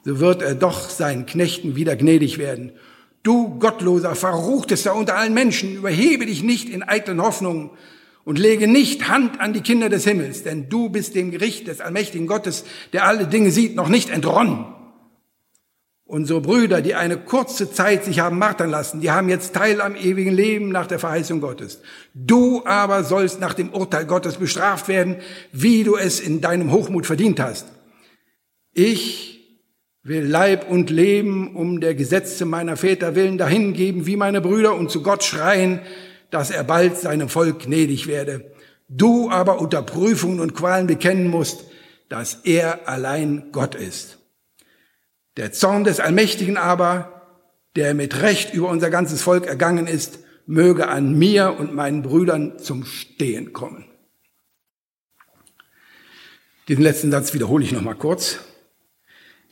so 0.05 0.21
wird 0.21 0.43
er 0.43 0.55
doch 0.55 0.89
seinen 0.89 1.27
Knechten 1.27 1.77
wieder 1.77 1.95
gnädig 1.95 2.39
werden. 2.39 2.73
Du 3.23 3.59
Gottloser, 3.59 4.15
verruchtester 4.15 4.95
unter 4.95 5.17
allen 5.17 5.35
Menschen, 5.35 5.77
überhebe 5.77 6.27
dich 6.27 6.43
nicht 6.43 6.69
in 6.69 6.83
eitlen 6.83 7.23
Hoffnungen, 7.23 7.71
und 8.25 8.39
lege 8.39 8.69
nicht 8.69 9.09
Hand 9.09 9.41
an 9.41 9.53
die 9.53 9.63
Kinder 9.63 9.89
des 9.89 10.05
Himmels, 10.05 10.43
denn 10.43 10.69
du 10.69 10.91
bist 10.91 11.15
dem 11.15 11.31
Gericht 11.31 11.67
des 11.67 11.81
allmächtigen 11.81 12.27
Gottes, 12.27 12.65
der 12.93 13.05
alle 13.05 13.27
Dinge 13.27 13.51
sieht, 13.51 13.75
noch 13.75 13.89
nicht 13.89 14.11
entronnen. 14.11 14.67
Unsere 16.05 16.41
Brüder, 16.41 16.81
die 16.81 16.95
eine 16.95 17.19
kurze 17.19 17.71
Zeit 17.71 18.05
sich 18.05 18.21
haben 18.21 18.39
martern 18.39 18.71
lassen, 18.71 19.03
die 19.03 19.11
haben 19.11 19.29
jetzt 19.29 19.55
Teil 19.55 19.83
am 19.83 19.95
ewigen 19.95 20.33
Leben 20.33 20.71
nach 20.71 20.87
der 20.87 20.99
Verheißung 20.99 21.43
Gottes. 21.43 21.83
Du 22.15 22.65
aber 22.65 23.05
sollst 23.05 23.41
nach 23.41 23.53
dem 23.53 23.75
Urteil 23.75 24.07
Gottes 24.07 24.39
bestraft 24.39 24.89
werden, 24.89 25.17
wie 25.53 25.85
du 25.85 25.97
es 25.97 26.19
in 26.19 26.41
deinem 26.41 26.73
Hochmut 26.73 27.05
verdient 27.05 27.41
hast. 27.41 27.67
Ich 28.73 29.39
will 30.03 30.25
Leib 30.25 30.71
und 30.71 30.89
Leben 30.89 31.55
um 31.55 31.81
der 31.81 31.95
Gesetze 31.95 32.47
meiner 32.47 32.79
Väter 32.79 33.15
willen 33.15 33.37
dahingeben, 33.37 34.07
wie 34.07 34.17
meine 34.17 34.41
Brüder, 34.41 34.77
und 34.77 34.91
zu 34.91 35.03
Gott 35.03 35.25
schreien, 35.25 35.81
dass 36.31 36.51
er 36.51 36.65
bald 36.65 36.99
seinem 36.99 37.29
Volk 37.29 37.61
gnädig 37.61 38.07
werde. 38.07 38.53
Du 38.89 39.31
aber 39.31 39.61
unter 39.61 39.83
Prüfungen 39.83 40.41
und 40.41 40.55
Qualen 40.55 40.87
bekennen 40.87 41.29
musst, 41.29 41.65
dass 42.09 42.35
er 42.45 42.89
allein 42.89 43.53
Gott 43.53 43.75
ist. 43.75 44.19
Der 45.37 45.53
Zorn 45.53 45.85
des 45.85 46.01
Allmächtigen 46.01 46.57
aber, 46.57 47.23
der 47.77 47.95
mit 47.95 48.23
Recht 48.23 48.55
über 48.55 48.69
unser 48.69 48.91
ganzes 48.91 49.23
Volk 49.23 49.47
ergangen 49.47 49.87
ist, 49.87 50.21
möge 50.47 50.89
an 50.89 51.17
mir 51.17 51.57
und 51.59 51.75
meinen 51.75 52.03
Brüdern 52.03 52.59
zum 52.59 52.85
Stehen 52.85 53.53
kommen. 53.53 53.85
Diesen 56.67 56.83
letzten 56.83 57.11
Satz 57.11 57.35
wiederhole 57.35 57.65
ich 57.65 57.73
noch 57.73 57.83
mal 57.83 57.95
kurz. 57.95 58.41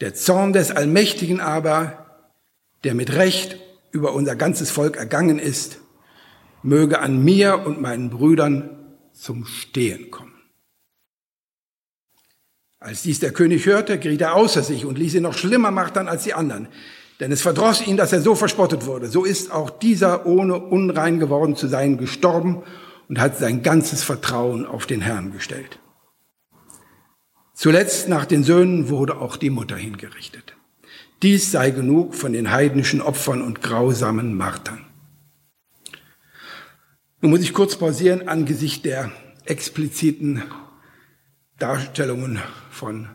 Der 0.01 0.15
Zorn 0.15 0.53
des 0.53 0.71
Allmächtigen 0.71 1.41
aber, 1.41 2.07
der 2.85 2.95
mit 2.95 3.15
Recht 3.15 3.59
über 3.91 4.13
unser 4.13 4.37
ganzes 4.37 4.71
Volk 4.71 4.97
ergangen 4.97 5.39
ist, 5.39 5.79
möge 6.67 7.01
an 7.01 7.25
mir 7.25 7.65
und 7.65 7.81
meinen 7.81 8.11
Brüdern 8.11 8.71
zum 9.13 9.47
Stehen 9.47 10.11
kommen. 10.11 10.35
Als 12.79 13.03
dies 13.03 13.21
der 13.21 13.33
König 13.33 13.67
hörte, 13.67 13.99
geriet 13.99 14.21
er 14.21 14.35
außer 14.35 14.63
sich 14.63 14.85
und 14.85 14.99
ließ 14.99 15.15
ihn 15.15 15.23
noch 15.23 15.37
schlimmer 15.37 15.71
martern 15.71 16.09
als 16.09 16.25
die 16.25 16.35
anderen. 16.35 16.69
Denn 17.19 17.33
es 17.33 17.41
verdross 17.41 17.87
ihn, 17.87 17.97
dass 17.97 18.13
er 18.13 18.21
so 18.21 18.35
verspottet 18.35 18.85
wurde. 18.85 19.09
So 19.09 19.25
ist 19.25 19.51
auch 19.51 19.71
dieser, 19.71 20.27
ohne 20.27 20.59
unrein 20.59 21.19
geworden 21.19 21.57
zu 21.57 21.67
sein, 21.67 21.97
gestorben 21.97 22.63
und 23.09 23.19
hat 23.19 23.39
sein 23.39 23.63
ganzes 23.63 24.03
Vertrauen 24.03 24.67
auf 24.67 24.87
den 24.87 25.01
Herrn 25.01 25.33
gestellt. 25.33 25.81
Zuletzt 27.55 28.09
nach 28.09 28.27
den 28.27 28.45
Söhnen 28.45 28.91
wurde 28.91 29.19
auch 29.19 29.37
die 29.37 29.51
Mutter 29.51 29.77
hingerichtet. 29.77 30.57
Dies 31.23 31.51
sei 31.51 31.71
genug 31.71 32.15
von 32.15 32.35
den 32.35 32.51
heidnischen 32.51 33.01
Opfern 33.01 33.41
und 33.41 33.63
grausamen 33.63 34.37
Martern. 34.37 34.86
Nun 37.27 37.33
muss 37.33 37.43
ich 37.43 37.53
kurz 37.53 37.75
pausieren 37.75 38.29
angesichts 38.29 38.83
der 38.83 39.11
expliziten 39.47 40.45
Darstellungen 41.59 42.39
von 42.71 43.09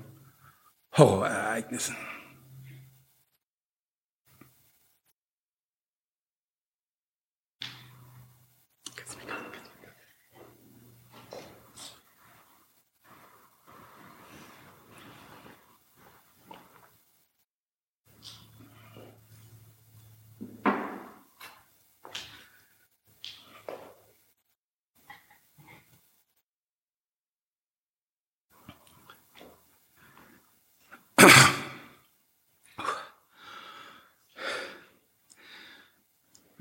Horrorereignissen. 0.97 1.95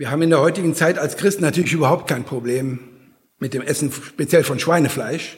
Wir 0.01 0.11
haben 0.11 0.23
in 0.23 0.31
der 0.31 0.41
heutigen 0.41 0.75
Zeit 0.75 0.99
als 0.99 1.19
Christen 1.19 1.43
natürlich 1.43 1.75
überhaupt 1.75 2.09
kein 2.09 2.25
Problem 2.25 2.79
mit 3.39 3.53
dem 3.53 3.61
Essen, 3.61 3.93
speziell 3.93 4.45
von 4.45 4.59
Schweinefleisch, 4.59 5.37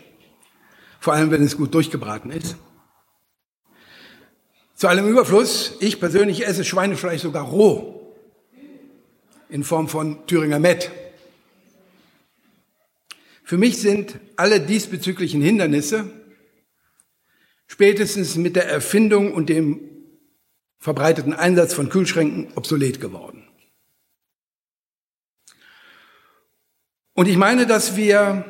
vor 1.00 1.14
allem 1.14 1.32
wenn 1.32 1.42
es 1.42 1.56
gut 1.56 1.74
durchgebraten 1.74 2.30
ist. 2.30 2.54
Zu 4.76 4.86
allem 4.86 5.08
Überfluss, 5.08 5.74
ich 5.80 5.98
persönlich 5.98 6.46
esse 6.46 6.64
Schweinefleisch 6.64 7.22
sogar 7.22 7.44
roh, 7.44 8.14
in 9.48 9.64
Form 9.64 9.88
von 9.88 10.24
Thüringer 10.28 10.60
Met. 10.60 10.92
Für 13.42 13.58
mich 13.58 13.78
sind 13.78 14.20
alle 14.36 14.60
diesbezüglichen 14.60 15.42
Hindernisse 15.42 16.08
spätestens 17.66 18.36
mit 18.36 18.54
der 18.54 18.68
Erfindung 18.68 19.32
und 19.32 19.48
dem 19.48 19.80
verbreiteten 20.78 21.32
Einsatz 21.32 21.74
von 21.74 21.88
Kühlschränken 21.88 22.52
obsolet 22.54 23.00
geworden. 23.00 23.48
Und 27.14 27.28
ich 27.28 27.36
meine, 27.36 27.66
dass 27.66 27.96
wir, 27.96 28.44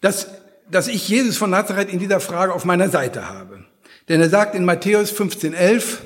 dass, 0.00 0.28
dass 0.70 0.88
ich 0.88 1.08
Jesus 1.08 1.36
von 1.36 1.50
Nazareth 1.50 1.88
in 1.88 1.98
dieser 1.98 2.20
Frage 2.20 2.52
auf 2.52 2.64
meiner 2.64 2.88
Seite 2.88 3.28
habe. 3.28 3.64
Denn 4.08 4.20
er 4.20 4.28
sagt 4.28 4.54
in 4.54 4.64
Matthäus 4.64 5.12
15,11, 5.12 5.98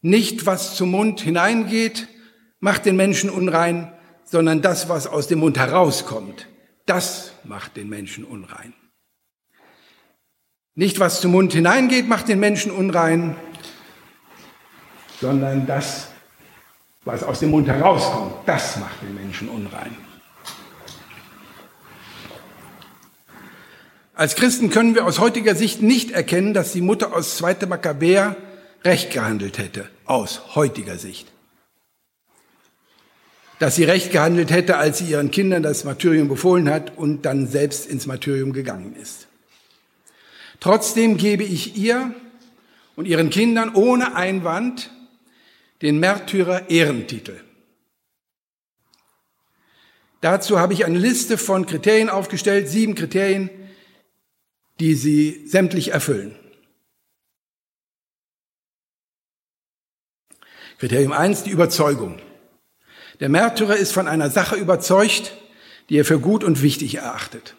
nicht 0.00 0.46
was 0.46 0.76
zum 0.76 0.90
Mund 0.90 1.20
hineingeht, 1.20 2.08
macht 2.60 2.86
den 2.86 2.96
Menschen 2.96 3.30
unrein, 3.30 3.92
sondern 4.24 4.62
das, 4.62 4.88
was 4.88 5.06
aus 5.06 5.26
dem 5.26 5.40
Mund 5.40 5.58
herauskommt, 5.58 6.46
das 6.86 7.32
macht 7.44 7.76
den 7.76 7.88
Menschen 7.88 8.24
unrein. 8.24 8.74
Nicht 10.74 10.98
was 10.98 11.20
zum 11.20 11.32
Mund 11.32 11.52
hineingeht, 11.52 12.08
macht 12.08 12.28
den 12.28 12.40
Menschen 12.40 12.70
unrein, 12.70 13.36
sondern 15.20 15.66
das, 15.66 16.08
was 17.04 17.22
aus 17.22 17.40
dem 17.40 17.50
Mund 17.50 17.68
herauskommt, 17.68 18.34
das 18.46 18.76
macht 18.78 19.02
den 19.02 19.14
Menschen 19.14 19.48
unrein. 19.48 19.96
Als 24.16 24.36
Christen 24.36 24.70
können 24.70 24.94
wir 24.94 25.06
aus 25.06 25.18
heutiger 25.18 25.56
Sicht 25.56 25.82
nicht 25.82 26.12
erkennen, 26.12 26.54
dass 26.54 26.72
die 26.72 26.80
Mutter 26.80 27.12
aus 27.12 27.36
2. 27.36 27.66
Makkabäer 27.66 28.36
recht 28.84 29.10
gehandelt 29.12 29.58
hätte, 29.58 29.88
aus 30.04 30.54
heutiger 30.54 30.98
Sicht. 30.98 31.26
Dass 33.58 33.74
sie 33.74 33.82
recht 33.82 34.12
gehandelt 34.12 34.52
hätte, 34.52 34.76
als 34.76 34.98
sie 34.98 35.06
ihren 35.06 35.32
Kindern 35.32 35.64
das 35.64 35.82
Martyrium 35.82 36.28
befohlen 36.28 36.70
hat 36.70 36.96
und 36.96 37.22
dann 37.22 37.48
selbst 37.48 37.86
ins 37.86 38.06
Martyrium 38.06 38.52
gegangen 38.52 38.94
ist. 38.94 39.26
Trotzdem 40.60 41.16
gebe 41.16 41.42
ich 41.42 41.76
ihr 41.76 42.14
und 42.94 43.06
ihren 43.06 43.30
Kindern 43.30 43.74
ohne 43.74 44.14
Einwand 44.14 44.90
den 45.82 45.98
Märtyrer 45.98 46.70
Ehrentitel. 46.70 47.40
Dazu 50.20 50.60
habe 50.60 50.72
ich 50.72 50.84
eine 50.84 50.98
Liste 50.98 51.36
von 51.36 51.66
Kriterien 51.66 52.08
aufgestellt, 52.08 52.68
sieben 52.68 52.94
Kriterien, 52.94 53.50
die 54.80 54.94
sie 54.94 55.46
sämtlich 55.46 55.92
erfüllen. 55.92 56.36
Kriterium 60.78 61.12
eins: 61.12 61.42
die 61.42 61.50
Überzeugung. 61.50 62.20
Der 63.20 63.28
Märtyrer 63.28 63.76
ist 63.76 63.92
von 63.92 64.08
einer 64.08 64.30
Sache 64.30 64.56
überzeugt, 64.56 65.36
die 65.88 65.98
er 65.98 66.04
für 66.04 66.18
gut 66.18 66.42
und 66.42 66.62
wichtig 66.62 66.96
erachtet. 66.96 67.56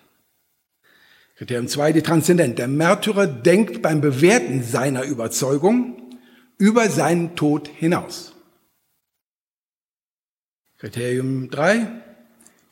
Kriterium 1.37 1.67
zwei: 1.67 1.93
die 1.93 2.01
Transzendenz. 2.01 2.55
Der 2.55 2.67
Märtyrer 2.67 3.27
denkt 3.27 3.81
beim 3.81 4.01
Bewerten 4.01 4.63
seiner 4.63 5.03
Überzeugung 5.03 6.19
über 6.57 6.89
seinen 6.89 7.35
Tod 7.35 7.67
hinaus. 7.67 8.33
Kriterium 10.77 11.49
drei: 11.49 11.87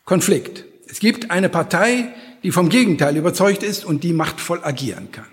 Konflikt. 0.04 0.66
Es 0.88 1.00
gibt 1.00 1.32
eine 1.32 1.50
Partei, 1.50 2.14
die 2.44 2.52
vom 2.52 2.70
Gegenteil 2.70 3.16
überzeugt 3.16 3.64
ist 3.64 3.86
und 3.86 4.04
die 4.04 4.14
machtvoll 4.14 4.64
agieren 4.64 5.12
kann. 5.12 5.28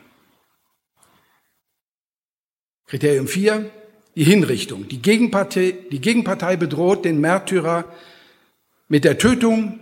Kriterium 2.87 3.29
4, 3.29 3.71
die 4.17 4.25
Hinrichtung. 4.25 4.89
Die 4.89 5.03
Gegenpartei, 5.03 5.77
die 5.91 6.01
Gegenpartei 6.01 6.57
bedroht 6.57 7.05
den 7.05 7.21
Märtyrer 7.21 7.85
mit 8.89 9.05
der 9.05 9.19
Tötung 9.19 9.81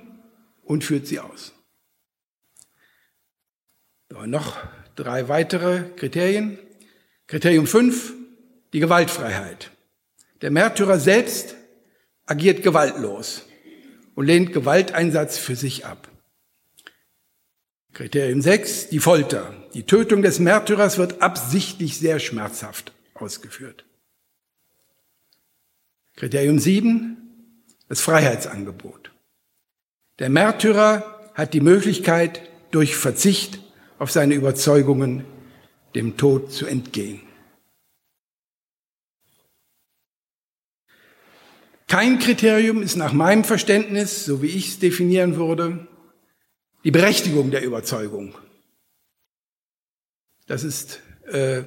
und 0.62 0.84
führt 0.84 1.06
sie 1.06 1.20
aus. 1.20 1.52
So, 4.10 4.26
noch 4.26 4.56
drei 4.94 5.28
weitere 5.28 5.90
Kriterien. 5.96 6.58
Kriterium 7.26 7.66
5, 7.66 8.14
die 8.72 8.80
Gewaltfreiheit. 8.80 9.70
Der 10.40 10.50
Märtyrer 10.50 10.98
selbst 10.98 11.56
agiert 12.26 12.62
gewaltlos 12.62 13.46
und 14.14 14.26
lehnt 14.26 14.52
Gewalteinsatz 14.52 15.38
für 15.38 15.56
sich 15.56 15.86
ab. 15.86 16.08
Kriterium 17.98 18.40
6, 18.40 18.90
die 18.90 19.00
Folter. 19.00 19.52
Die 19.74 19.82
Tötung 19.82 20.22
des 20.22 20.38
Märtyrers 20.38 20.98
wird 20.98 21.20
absichtlich 21.20 21.98
sehr 21.98 22.20
schmerzhaft 22.20 22.92
ausgeführt. 23.14 23.86
Kriterium 26.14 26.60
7, 26.60 27.16
das 27.88 28.00
Freiheitsangebot. 28.00 29.10
Der 30.20 30.30
Märtyrer 30.30 31.32
hat 31.34 31.54
die 31.54 31.60
Möglichkeit, 31.60 32.40
durch 32.70 32.94
Verzicht 32.94 33.58
auf 33.98 34.12
seine 34.12 34.34
Überzeugungen 34.34 35.24
dem 35.96 36.16
Tod 36.16 36.52
zu 36.52 36.66
entgehen. 36.66 37.22
Kein 41.88 42.20
Kriterium 42.20 42.80
ist 42.80 42.94
nach 42.94 43.12
meinem 43.12 43.42
Verständnis, 43.42 44.24
so 44.24 44.40
wie 44.40 44.46
ich 44.46 44.68
es 44.68 44.78
definieren 44.78 45.34
würde, 45.34 45.87
die 46.84 46.90
Berechtigung 46.90 47.50
der 47.50 47.64
Überzeugung. 47.64 48.34
Das 50.46 50.64
ist 50.64 51.00
äh, 51.30 51.62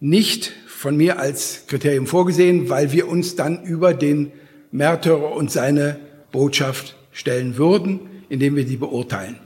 nicht 0.00 0.52
von 0.66 0.96
mir 0.96 1.18
als 1.18 1.66
Kriterium 1.66 2.06
vorgesehen, 2.06 2.68
weil 2.68 2.92
wir 2.92 3.08
uns 3.08 3.36
dann 3.36 3.64
über 3.64 3.94
den 3.94 4.32
Märtyrer 4.70 5.32
und 5.32 5.50
seine 5.50 6.00
Botschaft 6.32 6.96
stellen 7.12 7.56
würden, 7.56 8.24
indem 8.28 8.56
wir 8.56 8.66
sie 8.66 8.76
beurteilen. 8.76 9.38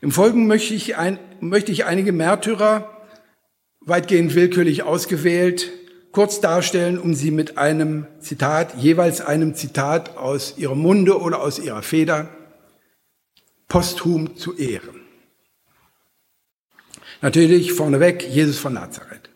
Im 0.00 0.10
Folgenden 0.10 0.46
möchte 0.48 0.74
ich, 0.74 0.96
ein, 0.96 1.18
möchte 1.40 1.72
ich 1.72 1.86
einige 1.86 2.12
Märtyrer 2.12 2.93
weitgehend 3.86 4.34
willkürlich 4.34 4.82
ausgewählt, 4.82 5.70
kurz 6.12 6.40
darstellen, 6.40 6.98
um 6.98 7.14
sie 7.14 7.30
mit 7.30 7.58
einem 7.58 8.06
Zitat, 8.20 8.76
jeweils 8.76 9.20
einem 9.20 9.54
Zitat 9.54 10.16
aus 10.16 10.58
ihrem 10.58 10.78
Munde 10.78 11.20
oder 11.20 11.40
aus 11.40 11.58
ihrer 11.58 11.82
Feder, 11.82 12.28
posthum 13.68 14.36
zu 14.36 14.56
ehren. 14.56 15.00
Natürlich 17.20 17.72
vorneweg 17.72 18.22
Jesus 18.28 18.58
von 18.58 18.74
Nazareth. 18.74 19.30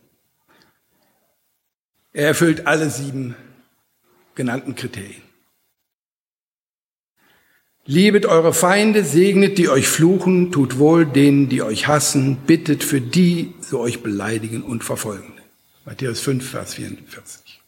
Er 2.13 2.29
erfüllt 2.29 2.67
alle 2.67 2.91
sieben 2.91 3.35
genannten 4.35 4.75
Kriterien. 4.75 5.28
Liebet 7.91 8.27
eure 8.27 8.53
Feinde, 8.53 9.03
segnet 9.03 9.57
die 9.57 9.71
euch 9.71 9.89
fluchen, 9.89 10.53
tut 10.53 10.79
wohl 10.79 11.07
denen, 11.07 11.49
die 11.49 11.63
euch 11.63 11.87
hassen, 11.87 12.37
bittet 12.47 12.85
für 12.85 13.01
die, 13.01 13.55
so 13.63 13.81
euch 13.81 14.03
beleidigen 14.03 14.63
und 14.63 14.85
verfolgen. 14.85 15.33
Matthäus 15.87 16.21
5, 16.21 16.51
Vers 16.51 16.75
44. 16.75 17.63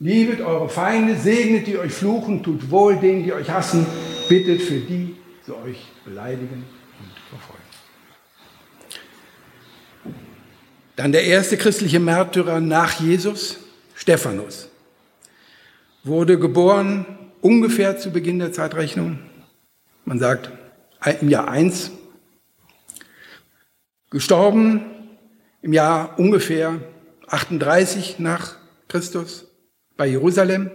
Liebet 0.00 0.40
eure 0.40 0.68
Feinde, 0.68 1.16
segnet 1.16 1.68
die 1.68 1.78
euch 1.78 1.92
fluchen, 1.92 2.42
tut 2.42 2.72
wohl 2.72 2.96
denen, 2.96 3.22
die 3.22 3.32
euch 3.32 3.48
hassen, 3.48 3.86
bittet 4.28 4.60
für 4.60 4.80
die, 4.80 5.14
so 5.46 5.56
euch 5.58 5.86
beleidigen 6.04 6.64
und 6.98 7.12
verfolgen. 7.30 7.62
Dann 10.96 11.12
der 11.12 11.22
erste 11.22 11.56
christliche 11.56 12.00
Märtyrer 12.00 12.58
nach 12.58 12.98
Jesus, 12.98 13.60
Stephanus 13.94 14.68
wurde 16.04 16.38
geboren 16.38 17.06
ungefähr 17.40 17.98
zu 17.98 18.10
Beginn 18.10 18.38
der 18.38 18.52
Zeitrechnung. 18.52 19.18
Man 20.04 20.18
sagt 20.18 20.50
im 21.20 21.30
Jahr 21.30 21.48
1. 21.48 21.90
Gestorben 24.10 24.84
im 25.62 25.72
Jahr 25.72 26.18
ungefähr 26.18 26.78
38 27.26 28.18
nach 28.18 28.56
Christus 28.86 29.46
bei 29.96 30.06
Jerusalem 30.06 30.70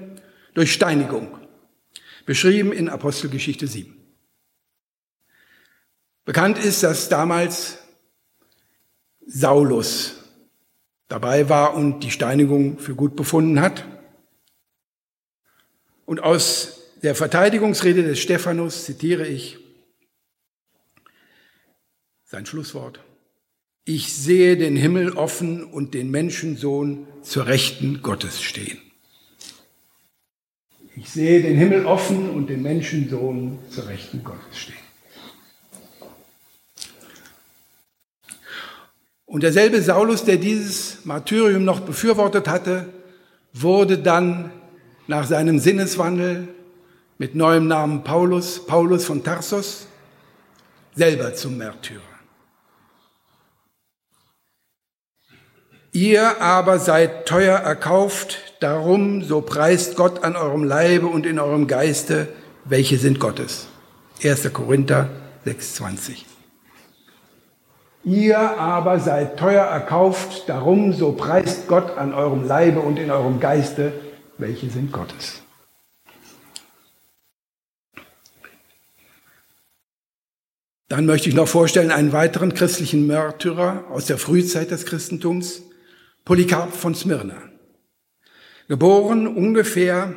durch 0.56 0.74
Steinigung. 0.74 1.38
Beschrieben 2.26 2.72
in 2.72 2.90
Apostelgeschichte 2.90 3.68
7. 3.68 3.96
Bekannt 6.26 6.58
ist, 6.58 6.84
dass 6.84 7.10
damals 7.10 7.78
Saulus 9.26 10.16
dabei 11.08 11.50
war 11.50 11.76
und 11.76 12.02
die 12.02 12.12
Steinigung 12.12 12.80
für 12.80 12.96
gut 12.96 13.16
befunden 13.16 13.62
hat. 13.62 13.86
Und 16.10 16.24
aus 16.24 16.80
der 17.04 17.14
Verteidigungsrede 17.14 18.02
des 18.02 18.18
Stephanus 18.20 18.86
zitiere 18.86 19.28
ich 19.28 19.60
sein 22.26 22.48
Schlusswort. 22.48 23.00
Ich 23.86 24.12
sehe 24.12 24.58
den 24.58 24.76
Himmel 24.76 25.12
offen 25.12 25.64
und 25.64 25.94
den 25.94 26.10
Menschensohn 26.10 27.06
zur 27.22 27.46
Rechten 27.46 28.02
Gottes 28.02 28.42
stehen. 28.42 28.80
Ich 30.96 31.12
sehe 31.12 31.44
den 31.44 31.56
Himmel 31.56 31.86
offen 31.86 32.32
und 32.32 32.50
den 32.50 32.64
Menschensohn 32.64 33.60
zur 33.70 33.86
Rechten 33.86 34.24
Gottes 34.24 34.58
stehen. 34.58 34.76
Und 39.28 39.44
derselbe 39.44 39.80
Saulus, 39.84 40.26
der 40.26 40.38
dieses 40.38 41.06
Martyrium 41.06 41.66
noch 41.66 41.82
befürwortet 41.82 42.48
hatte, 42.48 42.92
wurde 43.54 44.00
dann 44.00 44.52
nach 45.10 45.26
seinem 45.26 45.58
Sinneswandel 45.58 46.50
mit 47.18 47.34
neuem 47.34 47.68
Namen 47.68 48.04
Paulus, 48.04 48.64
Paulus 48.68 49.06
von 49.06 49.24
Tarsus, 49.24 49.88
selber 50.96 51.34
zum 51.34 51.58
Märtyrer. 51.58 52.02
Ihr 55.92 56.40
aber 56.40 56.78
seid 56.78 57.26
teuer 57.26 57.58
erkauft, 57.58 58.56
darum 58.60 59.24
so 59.24 59.42
preist 59.42 59.96
Gott 59.96 60.24
an 60.24 60.36
eurem 60.36 60.64
Leibe 60.64 61.08
und 61.08 61.26
in 61.26 61.40
eurem 61.40 61.66
Geiste, 61.66 62.28
welche 62.66 63.00
sind 63.00 63.20
Gottes. 63.20 63.68
1. 64.24 64.54
Korinther 64.54 65.10
6,20. 65.48 66.18
Ihr 68.04 68.38
aber 68.38 69.00
seid 69.00 69.40
teuer 69.40 69.66
erkauft, 69.66 70.48
darum 70.48 70.94
so 70.94 71.14
preist 71.14 71.68
Gott 71.68 71.98
an 71.98 72.14
eurem 72.14 72.48
Leibe 72.48 72.82
und 72.82 73.00
in 73.00 73.10
eurem 73.10 73.40
Geiste, 73.40 73.92
welche 74.40 74.70
sind 74.70 74.92
Gottes. 74.92 75.42
Dann 80.88 81.06
möchte 81.06 81.30
ich 81.30 81.36
noch 81.36 81.48
vorstellen 81.48 81.92
einen 81.92 82.14
weiteren 82.14 82.56
christlichen 82.56 83.06
Märtyrer 83.06 83.86
aus 83.92 84.06
der 84.06 84.18
Frühzeit 84.18 84.72
des 84.72 84.86
Christentums, 84.86 85.62
Polycarp 86.26 86.74
von 86.74 86.96
Smyrna. 86.96 87.38
Geboren 88.68 89.28
ungefähr 89.28 90.16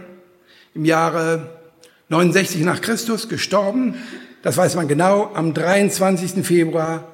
im 0.75 0.87
Jahre 0.87 1.61
69 2.09 2.63
nach 2.63 2.81
Christus, 2.81 3.29
gestorben, 3.29 3.97
das 4.43 4.57
weiß 4.57 4.75
man 4.77 4.89
genau, 4.89 5.31
am 5.35 5.53
23. 5.53 6.45
Februar 6.45 7.13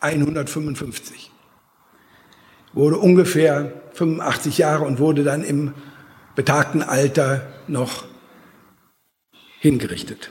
155. 0.00 1.30
Wurde 2.72 2.98
ungefähr 2.98 3.72
85 3.94 4.58
Jahre 4.58 4.84
und 4.84 4.98
wurde 4.98 5.24
dann 5.24 5.44
im 5.44 5.74
betagten 6.34 6.82
Alter 6.82 7.46
noch 7.68 8.04
hingerichtet. 9.60 10.30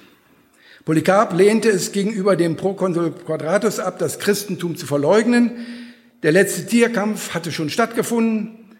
Polycarp 0.84 1.34
lehnte 1.34 1.70
es 1.70 1.92
gegenüber 1.92 2.36
dem 2.36 2.56
Prokonsul 2.56 3.12
Quadratus 3.12 3.80
ab, 3.80 4.00
das 4.00 4.20
Christentum 4.20 4.76
zu 4.76 4.88
verleugnen, 4.88 5.52
der 6.24 6.32
letzte 6.32 6.68
Tierkampf 6.68 7.34
hatte 7.34 7.52
schon 7.52 7.70
stattgefunden. 7.70 8.78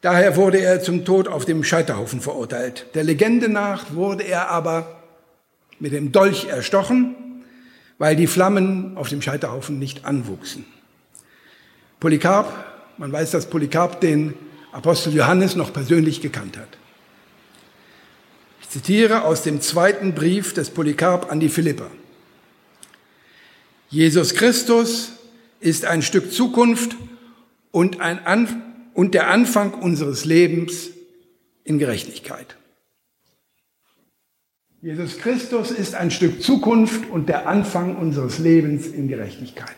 Daher 0.00 0.36
wurde 0.36 0.58
er 0.58 0.82
zum 0.82 1.04
Tod 1.04 1.28
auf 1.28 1.44
dem 1.44 1.64
Scheiterhaufen 1.64 2.20
verurteilt. 2.20 2.86
Der 2.94 3.04
Legende 3.04 3.48
nach 3.48 3.92
wurde 3.92 4.24
er 4.24 4.48
aber 4.48 5.02
mit 5.78 5.92
dem 5.92 6.12
Dolch 6.12 6.46
erstochen, 6.46 7.14
weil 7.98 8.16
die 8.16 8.26
Flammen 8.26 8.96
auf 8.96 9.10
dem 9.10 9.20
Scheiterhaufen 9.20 9.78
nicht 9.78 10.06
anwuchsen. 10.06 10.64
Polycarp, 12.00 12.52
man 12.96 13.12
weiß, 13.12 13.30
dass 13.32 13.46
Polycarp 13.46 14.00
den 14.00 14.34
Apostel 14.72 15.14
Johannes 15.14 15.54
noch 15.54 15.72
persönlich 15.72 16.20
gekannt 16.20 16.56
hat. 16.56 16.78
Ich 18.62 18.70
zitiere 18.70 19.24
aus 19.24 19.42
dem 19.42 19.60
zweiten 19.60 20.14
Brief 20.14 20.54
des 20.54 20.70
Polycarp 20.70 21.30
an 21.30 21.40
die 21.40 21.50
Philipper. 21.50 21.90
Jesus 23.90 24.34
Christus 24.34 25.12
ist 25.60 25.84
ein 25.84 26.00
Stück 26.00 26.32
Zukunft 26.32 26.96
und, 27.70 28.00
ein 28.00 28.24
An 28.26 28.62
und 28.94 29.12
der 29.12 29.28
Anfang 29.28 29.74
unseres 29.74 30.24
Lebens 30.24 30.88
in 31.64 31.78
Gerechtigkeit. 31.78 32.56
Jesus 34.80 35.18
Christus 35.18 35.70
ist 35.70 35.94
ein 35.94 36.10
Stück 36.10 36.42
Zukunft 36.42 37.08
und 37.10 37.28
der 37.28 37.46
Anfang 37.46 37.96
unseres 37.96 38.38
Lebens 38.38 38.86
in 38.86 39.06
Gerechtigkeit. 39.06 39.76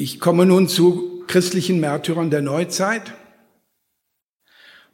Ich 0.00 0.18
komme 0.18 0.46
nun 0.46 0.66
zu 0.66 1.22
christlichen 1.26 1.78
Märtyrern 1.78 2.30
der 2.30 2.40
Neuzeit. 2.40 3.12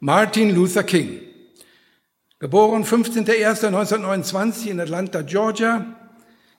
Martin 0.01 0.53
Luther 0.53 0.83
King, 0.83 1.21
geboren 2.39 2.83
15.01.1929 2.83 4.67
in 4.67 4.81
Atlanta, 4.81 5.21
Georgia, 5.21 5.85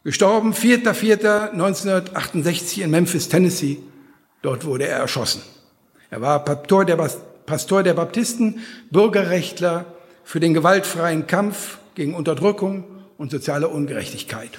gestorben 0.03 0.55
4.04.1968 0.55 2.85
in 2.85 2.91
Memphis, 2.91 3.29
Tennessee. 3.29 3.81
Dort 4.41 4.65
wurde 4.65 4.89
er 4.89 4.97
erschossen. 4.97 5.43
Er 6.09 6.23
war 6.23 6.43
Pastor 6.43 6.87
der, 6.87 6.97
Pastor 7.45 7.83
der 7.83 7.93
Baptisten, 7.93 8.61
Bürgerrechtler 8.91 9.85
für 10.25 10.41
den 10.41 10.55
gewaltfreien 10.55 11.27
Kampf 11.27 11.77
gegen 11.95 12.15
Unterdrückung 12.15 12.85
und 13.19 13.31
soziale 13.31 13.69
Ungerechtigkeit. 13.69 14.59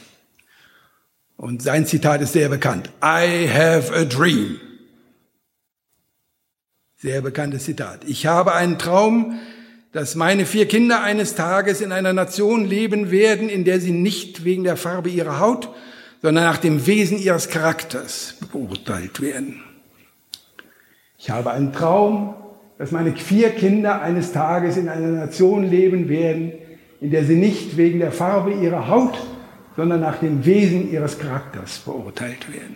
Und 1.39 1.61
sein 1.61 1.85
Zitat 1.85 2.21
ist 2.21 2.33
sehr 2.33 2.49
bekannt. 2.49 2.89
I 3.01 3.47
have 3.47 3.95
a 3.95 4.03
dream. 4.03 4.59
Sehr 6.97 7.21
bekanntes 7.21 7.63
Zitat. 7.63 8.01
Ich 8.05 8.25
habe 8.25 8.53
einen 8.53 8.77
Traum, 8.77 9.39
dass 9.93 10.15
meine 10.15 10.45
vier 10.45 10.67
Kinder 10.67 11.01
eines 11.01 11.35
Tages 11.35 11.79
in 11.79 11.93
einer 11.93 12.11
Nation 12.11 12.65
leben 12.65 13.09
werden, 13.09 13.47
in 13.47 13.63
der 13.63 13.79
sie 13.79 13.93
nicht 13.93 14.43
wegen 14.43 14.65
der 14.65 14.75
Farbe 14.75 15.07
ihrer 15.07 15.39
Haut, 15.39 15.69
sondern 16.21 16.43
nach 16.43 16.57
dem 16.57 16.85
Wesen 16.85 17.17
ihres 17.17 17.47
Charakters 17.47 18.35
beurteilt 18.51 19.21
werden. 19.21 19.63
Ich 21.17 21.29
habe 21.29 21.51
einen 21.51 21.71
Traum, 21.71 22.35
dass 22.77 22.91
meine 22.91 23.15
vier 23.15 23.51
Kinder 23.51 24.01
eines 24.01 24.33
Tages 24.33 24.75
in 24.75 24.89
einer 24.89 25.07
Nation 25.07 25.69
leben 25.69 26.09
werden, 26.09 26.51
in 26.99 27.11
der 27.11 27.23
sie 27.23 27.37
nicht 27.37 27.77
wegen 27.77 27.99
der 27.99 28.11
Farbe 28.11 28.51
ihrer 28.51 28.89
Haut, 28.89 29.17
sondern 29.79 30.01
nach 30.01 30.19
dem 30.19 30.43
Wesen 30.43 30.91
ihres 30.91 31.19
Charakters 31.19 31.79
beurteilt 31.79 32.51
werden. 32.51 32.75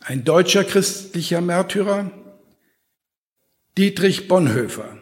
Ein 0.00 0.24
deutscher 0.24 0.64
christlicher 0.64 1.40
Märtyrer, 1.40 2.10
Dietrich 3.78 4.26
Bonhoeffer, 4.26 4.98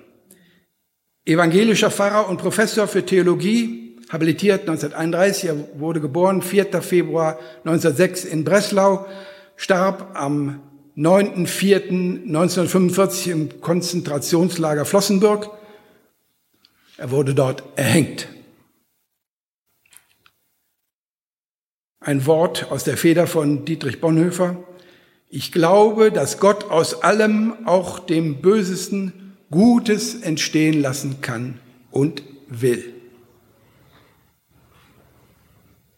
evangelischer 1.25 1.91
Pfarrer 1.91 2.29
und 2.29 2.37
Professor 2.37 2.87
für 2.87 3.07
Theologie, 3.07 3.97
habilitiert 4.11 4.69
1931, 4.69 5.47
er 5.47 5.57
wurde 5.81 6.03
geboren 6.03 6.43
4. 6.43 6.83
Februar 6.83 7.39
1906 7.65 8.27
in 8.27 8.45
Breslau, 8.45 9.07
starb 9.57 10.11
am 10.13 10.61
9.4.1945 10.99 13.31
im 13.31 13.63
Konzentrationslager 13.63 14.85
Flossenburg. 14.85 15.62
Er 17.03 17.11
wurde 17.11 17.35
dort 17.35 17.65
erhängt. 17.75 18.29
Ein 21.99 22.27
Wort 22.27 22.71
aus 22.71 22.85
der 22.85 22.97
Feder 22.97 23.27
von 23.27 23.65
Dietrich 23.65 24.01
Bonhoeffer. 24.01 24.63
Ich 25.29 25.51
glaube, 25.51 26.13
dass 26.13 26.39
Gott 26.39 26.71
aus 26.71 27.03
allem, 27.03 27.67
auch 27.67 27.99
dem 27.99 28.41
Bösesten, 28.41 29.35
Gutes 29.51 30.23
entstehen 30.23 30.81
lassen 30.81 31.21
kann 31.21 31.59
und 31.91 32.23
will. 32.47 32.95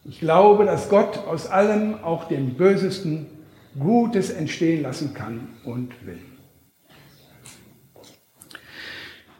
Ich 0.05 0.19
glaube, 0.19 0.65
dass 0.65 0.89
Gott 0.89 1.19
aus 1.19 1.45
allem, 1.45 2.03
auch 2.03 2.27
dem 2.27 2.55
Bösesten, 2.55 3.27
Gutes 3.77 4.31
entstehen 4.31 4.81
lassen 4.81 5.13
kann 5.13 5.49
und 5.65 6.03
will. 6.03 6.34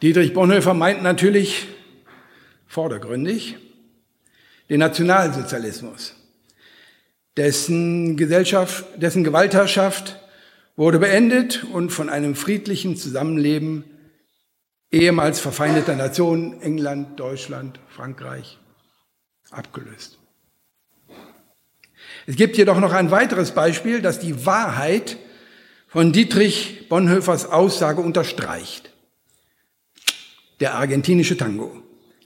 Dietrich 0.01 0.33
Bonhoeffer 0.33 0.73
meint 0.73 1.03
natürlich 1.03 1.67
vordergründig 2.67 3.57
den 4.69 4.79
Nationalsozialismus 4.79 6.15
dessen 7.37 8.17
Gesellschaft, 8.17 8.85
dessen 8.95 9.23
Gewaltherrschaft 9.23 10.19
wurde 10.75 10.99
beendet 10.99 11.63
und 11.71 11.91
von 11.91 12.09
einem 12.09 12.35
friedlichen 12.35 12.97
Zusammenleben 12.97 13.83
ehemals 14.91 15.39
verfeindeter 15.39 15.95
Nationen 15.95 16.61
England, 16.61 17.19
Deutschland, 17.19 17.79
Frankreich 17.87 18.57
abgelöst. 19.51 20.17
Es 22.27 22.35
gibt 22.35 22.57
jedoch 22.57 22.79
noch 22.79 22.93
ein 22.93 23.11
weiteres 23.11 23.51
Beispiel, 23.51 24.01
das 24.01 24.19
die 24.19 24.45
Wahrheit 24.45 25.17
von 25.87 26.11
Dietrich 26.11 26.89
Bonhoeffers 26.89 27.45
Aussage 27.45 28.01
unterstreicht. 28.01 28.91
Der 30.59 30.75
argentinische 30.75 31.37
Tango, 31.37 31.71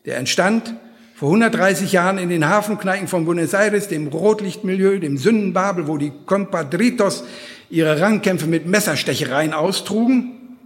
der 0.05 0.17
entstand 0.17 0.75
vor 1.19 1.29
130 1.29 1.91
Jahren 1.91 2.17
in 2.17 2.29
den 2.29 2.47
Hafenkneipen 2.47 3.09
von 3.09 3.25
Buenos 3.25 3.53
Aires, 3.53 3.89
dem 3.89 4.07
Rotlichtmilieu, 4.07 4.99
dem 4.99 5.17
Sündenbabel, 5.17 5.87
wo 5.87 5.97
die 5.97 6.13
Compadritos 6.25 7.25
ihre 7.69 7.99
Rangkämpfe 7.99 8.47
mit 8.47 8.65
Messerstechereien 8.65 9.51
austrugen. 9.51 10.57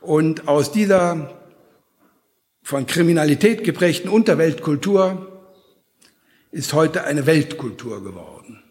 Und 0.00 0.48
aus 0.48 0.72
dieser 0.72 1.38
von 2.62 2.86
Kriminalität 2.86 3.62
geprägten 3.62 4.08
Unterweltkultur 4.08 5.44
ist 6.50 6.72
heute 6.72 7.04
eine 7.04 7.26
Weltkultur 7.26 8.02
geworden, 8.02 8.64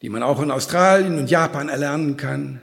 die 0.00 0.10
man 0.10 0.22
auch 0.22 0.40
in 0.40 0.52
Australien 0.52 1.18
und 1.18 1.28
Japan 1.28 1.68
erlernen 1.68 2.16
kann 2.16 2.60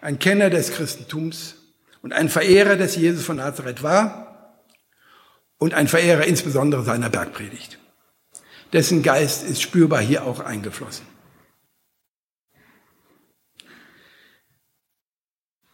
ein 0.00 0.18
Kenner 0.18 0.50
des 0.50 0.72
Christentums 0.72 1.56
und 2.00 2.12
ein 2.12 2.28
Verehrer 2.28 2.76
des 2.76 2.96
Jesus 2.96 3.24
von 3.24 3.36
Nazareth 3.36 3.82
war 3.82 4.56
und 5.58 5.74
ein 5.74 5.88
Verehrer 5.88 6.24
insbesondere 6.24 6.84
seiner 6.84 7.10
Bergpredigt. 7.10 7.79
Dessen 8.72 9.02
Geist 9.02 9.42
ist 9.42 9.62
spürbar 9.62 10.00
hier 10.00 10.24
auch 10.24 10.40
eingeflossen. 10.40 11.06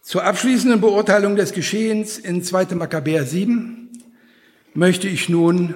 Zur 0.01 0.23
abschließenden 0.23 0.79
Beurteilung 0.79 1.35
des 1.35 1.51
Geschehens 1.51 2.17
in 2.17 2.41
2. 2.41 2.75
Makkabäer 2.75 3.25
7 3.25 3.91
möchte 4.73 5.07
ich 5.09 5.27
nun 5.27 5.75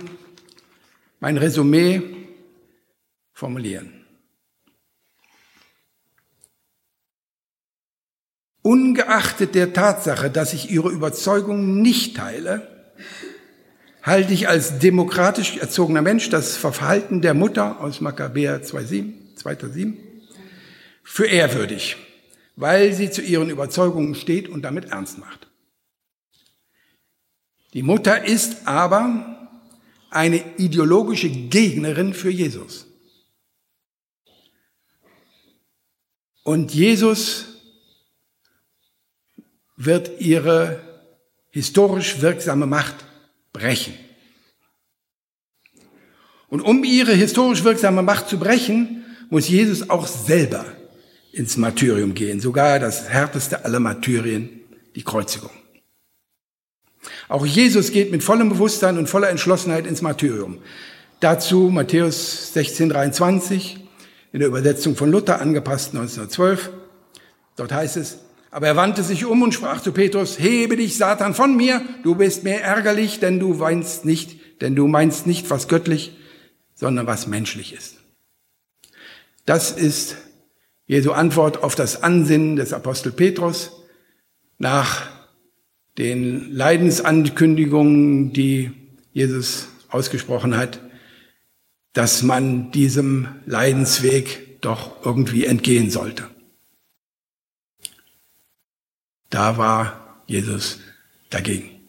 mein 1.20 1.38
Resümee 1.38 2.02
formulieren. 3.34 4.06
Ungeachtet 8.62 9.54
der 9.54 9.74
Tatsache, 9.74 10.30
dass 10.30 10.54
ich 10.54 10.72
Ihre 10.72 10.90
Überzeugung 10.90 11.82
nicht 11.82 12.16
teile, 12.16 12.71
halte 14.02 14.34
ich 14.34 14.48
als 14.48 14.80
demokratisch 14.80 15.58
erzogener 15.58 16.02
Mensch 16.02 16.30
das 16.30 16.58
Verhalten 16.58 17.22
der 17.22 17.34
Mutter 17.34 17.80
aus 17.82 18.02
Makkabäer 18.02 18.64
2.7 18.64 19.94
für 21.04 21.26
ehrwürdig, 21.26 21.98
weil 22.56 22.94
sie 22.94 23.12
zu 23.12 23.22
ihren 23.22 23.50
Überzeugungen 23.50 24.16
steht 24.16 24.50
und 24.50 24.64
damit 24.64 24.86
ernst 24.86 25.18
macht. 25.18 25.48
Die 27.74 27.84
Mutter 27.84 28.26
ist 28.26 28.68
aber 28.68 29.50
eine 30.10 30.44
ideologische 30.58 31.30
Gegnerin 31.30 32.14
für 32.14 32.30
Jesus. 32.30 32.88
Und 36.44 36.74
Jesus 36.74 37.46
wird 39.78 40.20
ihre 40.20 40.82
historisch 41.52 42.22
wirksame 42.22 42.66
Macht 42.66 43.06
brechen. 43.54 43.94
Und 46.50 46.62
um 46.62 46.84
ihre 46.84 47.14
historisch 47.14 47.64
wirksame 47.64 48.02
Macht 48.02 48.28
zu 48.28 48.38
brechen, 48.38 49.06
muss 49.30 49.48
Jesus 49.48 49.90
auch 49.90 50.08
selber 50.08 50.66
ins 51.32 51.56
Martyrium 51.58 52.14
gehen, 52.14 52.42
sogar 52.42 52.80
das 52.80 53.10
härteste 53.10 53.64
aller 53.64 53.80
Martyrien, 53.80 54.50
die 54.96 55.04
Kreuzigung. 55.04 55.52
Auch 57.30 57.46
Jesus 57.46 57.92
geht 57.92 58.12
mit 58.12 58.24
vollem 58.24 58.50
Bewusstsein 58.50 58.98
und 58.98 59.08
voller 59.08 59.30
Entschlossenheit 59.30 59.88
ins 59.88 60.02
Martyrium. 60.02 60.60
Dazu 61.22 61.70
Matthäus 61.72 62.54
16, 62.54 62.90
23, 62.90 63.80
in 64.34 64.40
der 64.40 64.50
Übersetzung 64.50 64.96
von 64.96 65.12
Luther, 65.12 65.40
angepasst 65.40 65.90
1912. 65.94 66.72
Dort 67.56 67.72
heißt 67.72 67.98
es, 67.98 68.20
aber 68.52 68.68
er 68.68 68.76
wandte 68.76 69.02
sich 69.02 69.26
um 69.26 69.42
und 69.42 69.54
sprach 69.54 69.82
zu 69.82 69.94
Petrus, 69.94 70.38
hebe 70.38 70.76
dich, 70.76 70.98
Satan, 70.98 71.34
von 71.34 71.56
mir, 71.56 71.82
du 72.04 72.16
bist 72.16 72.44
mir 72.44 72.60
ärgerlich, 72.60 73.22
denn 73.22 73.40
du 73.40 73.60
weinst 73.60 74.04
nicht, 74.04 74.62
denn 74.62 74.76
du 74.76 74.88
meinst 74.88 75.26
nicht, 75.26 75.50
was 75.50 75.70
göttlich, 75.70 76.18
sondern 76.76 77.08
was 77.08 77.28
menschlich 77.28 77.74
ist. 77.74 77.98
Das 79.46 79.72
ist 79.72 80.18
Jesu 80.86 81.12
Antwort 81.12 81.64
auf 81.64 81.76
das 81.76 82.04
Ansinnen 82.04 82.58
des 82.58 82.74
Apostel 82.74 83.14
Petrus 83.14 83.72
nach 84.58 85.10
den 85.98 86.52
Leidensankündigungen, 86.52 88.34
die 88.34 88.72
Jesus 89.14 89.70
ausgesprochen 89.90 90.58
hat, 90.58 90.82
dass 91.94 92.22
man 92.22 92.72
diesem 92.72 93.30
Leidensweg 93.46 94.62
doch 94.62 95.06
irgendwie 95.06 95.46
entgehen 95.46 95.90
sollte. 95.90 96.28
Da 99.32 99.58
war 99.58 100.22
Jesus 100.28 100.80
dagegen. 101.30 101.80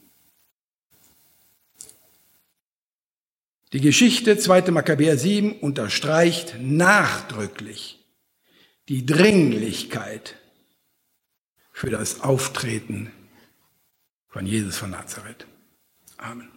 Die 3.72 3.80
Geschichte 3.80 4.38
2. 4.38 4.70
Makkabäer 4.70 5.18
7 5.18 5.58
unterstreicht 5.58 6.56
nachdrücklich 6.60 7.98
die 8.88 9.04
Dringlichkeit 9.04 10.36
für 11.72 11.90
das 11.90 12.20
Auftreten 12.20 13.10
von 14.28 14.46
Jesus 14.46 14.76
von 14.76 14.90
Nazareth. 14.90 15.46
Amen. 16.18 16.51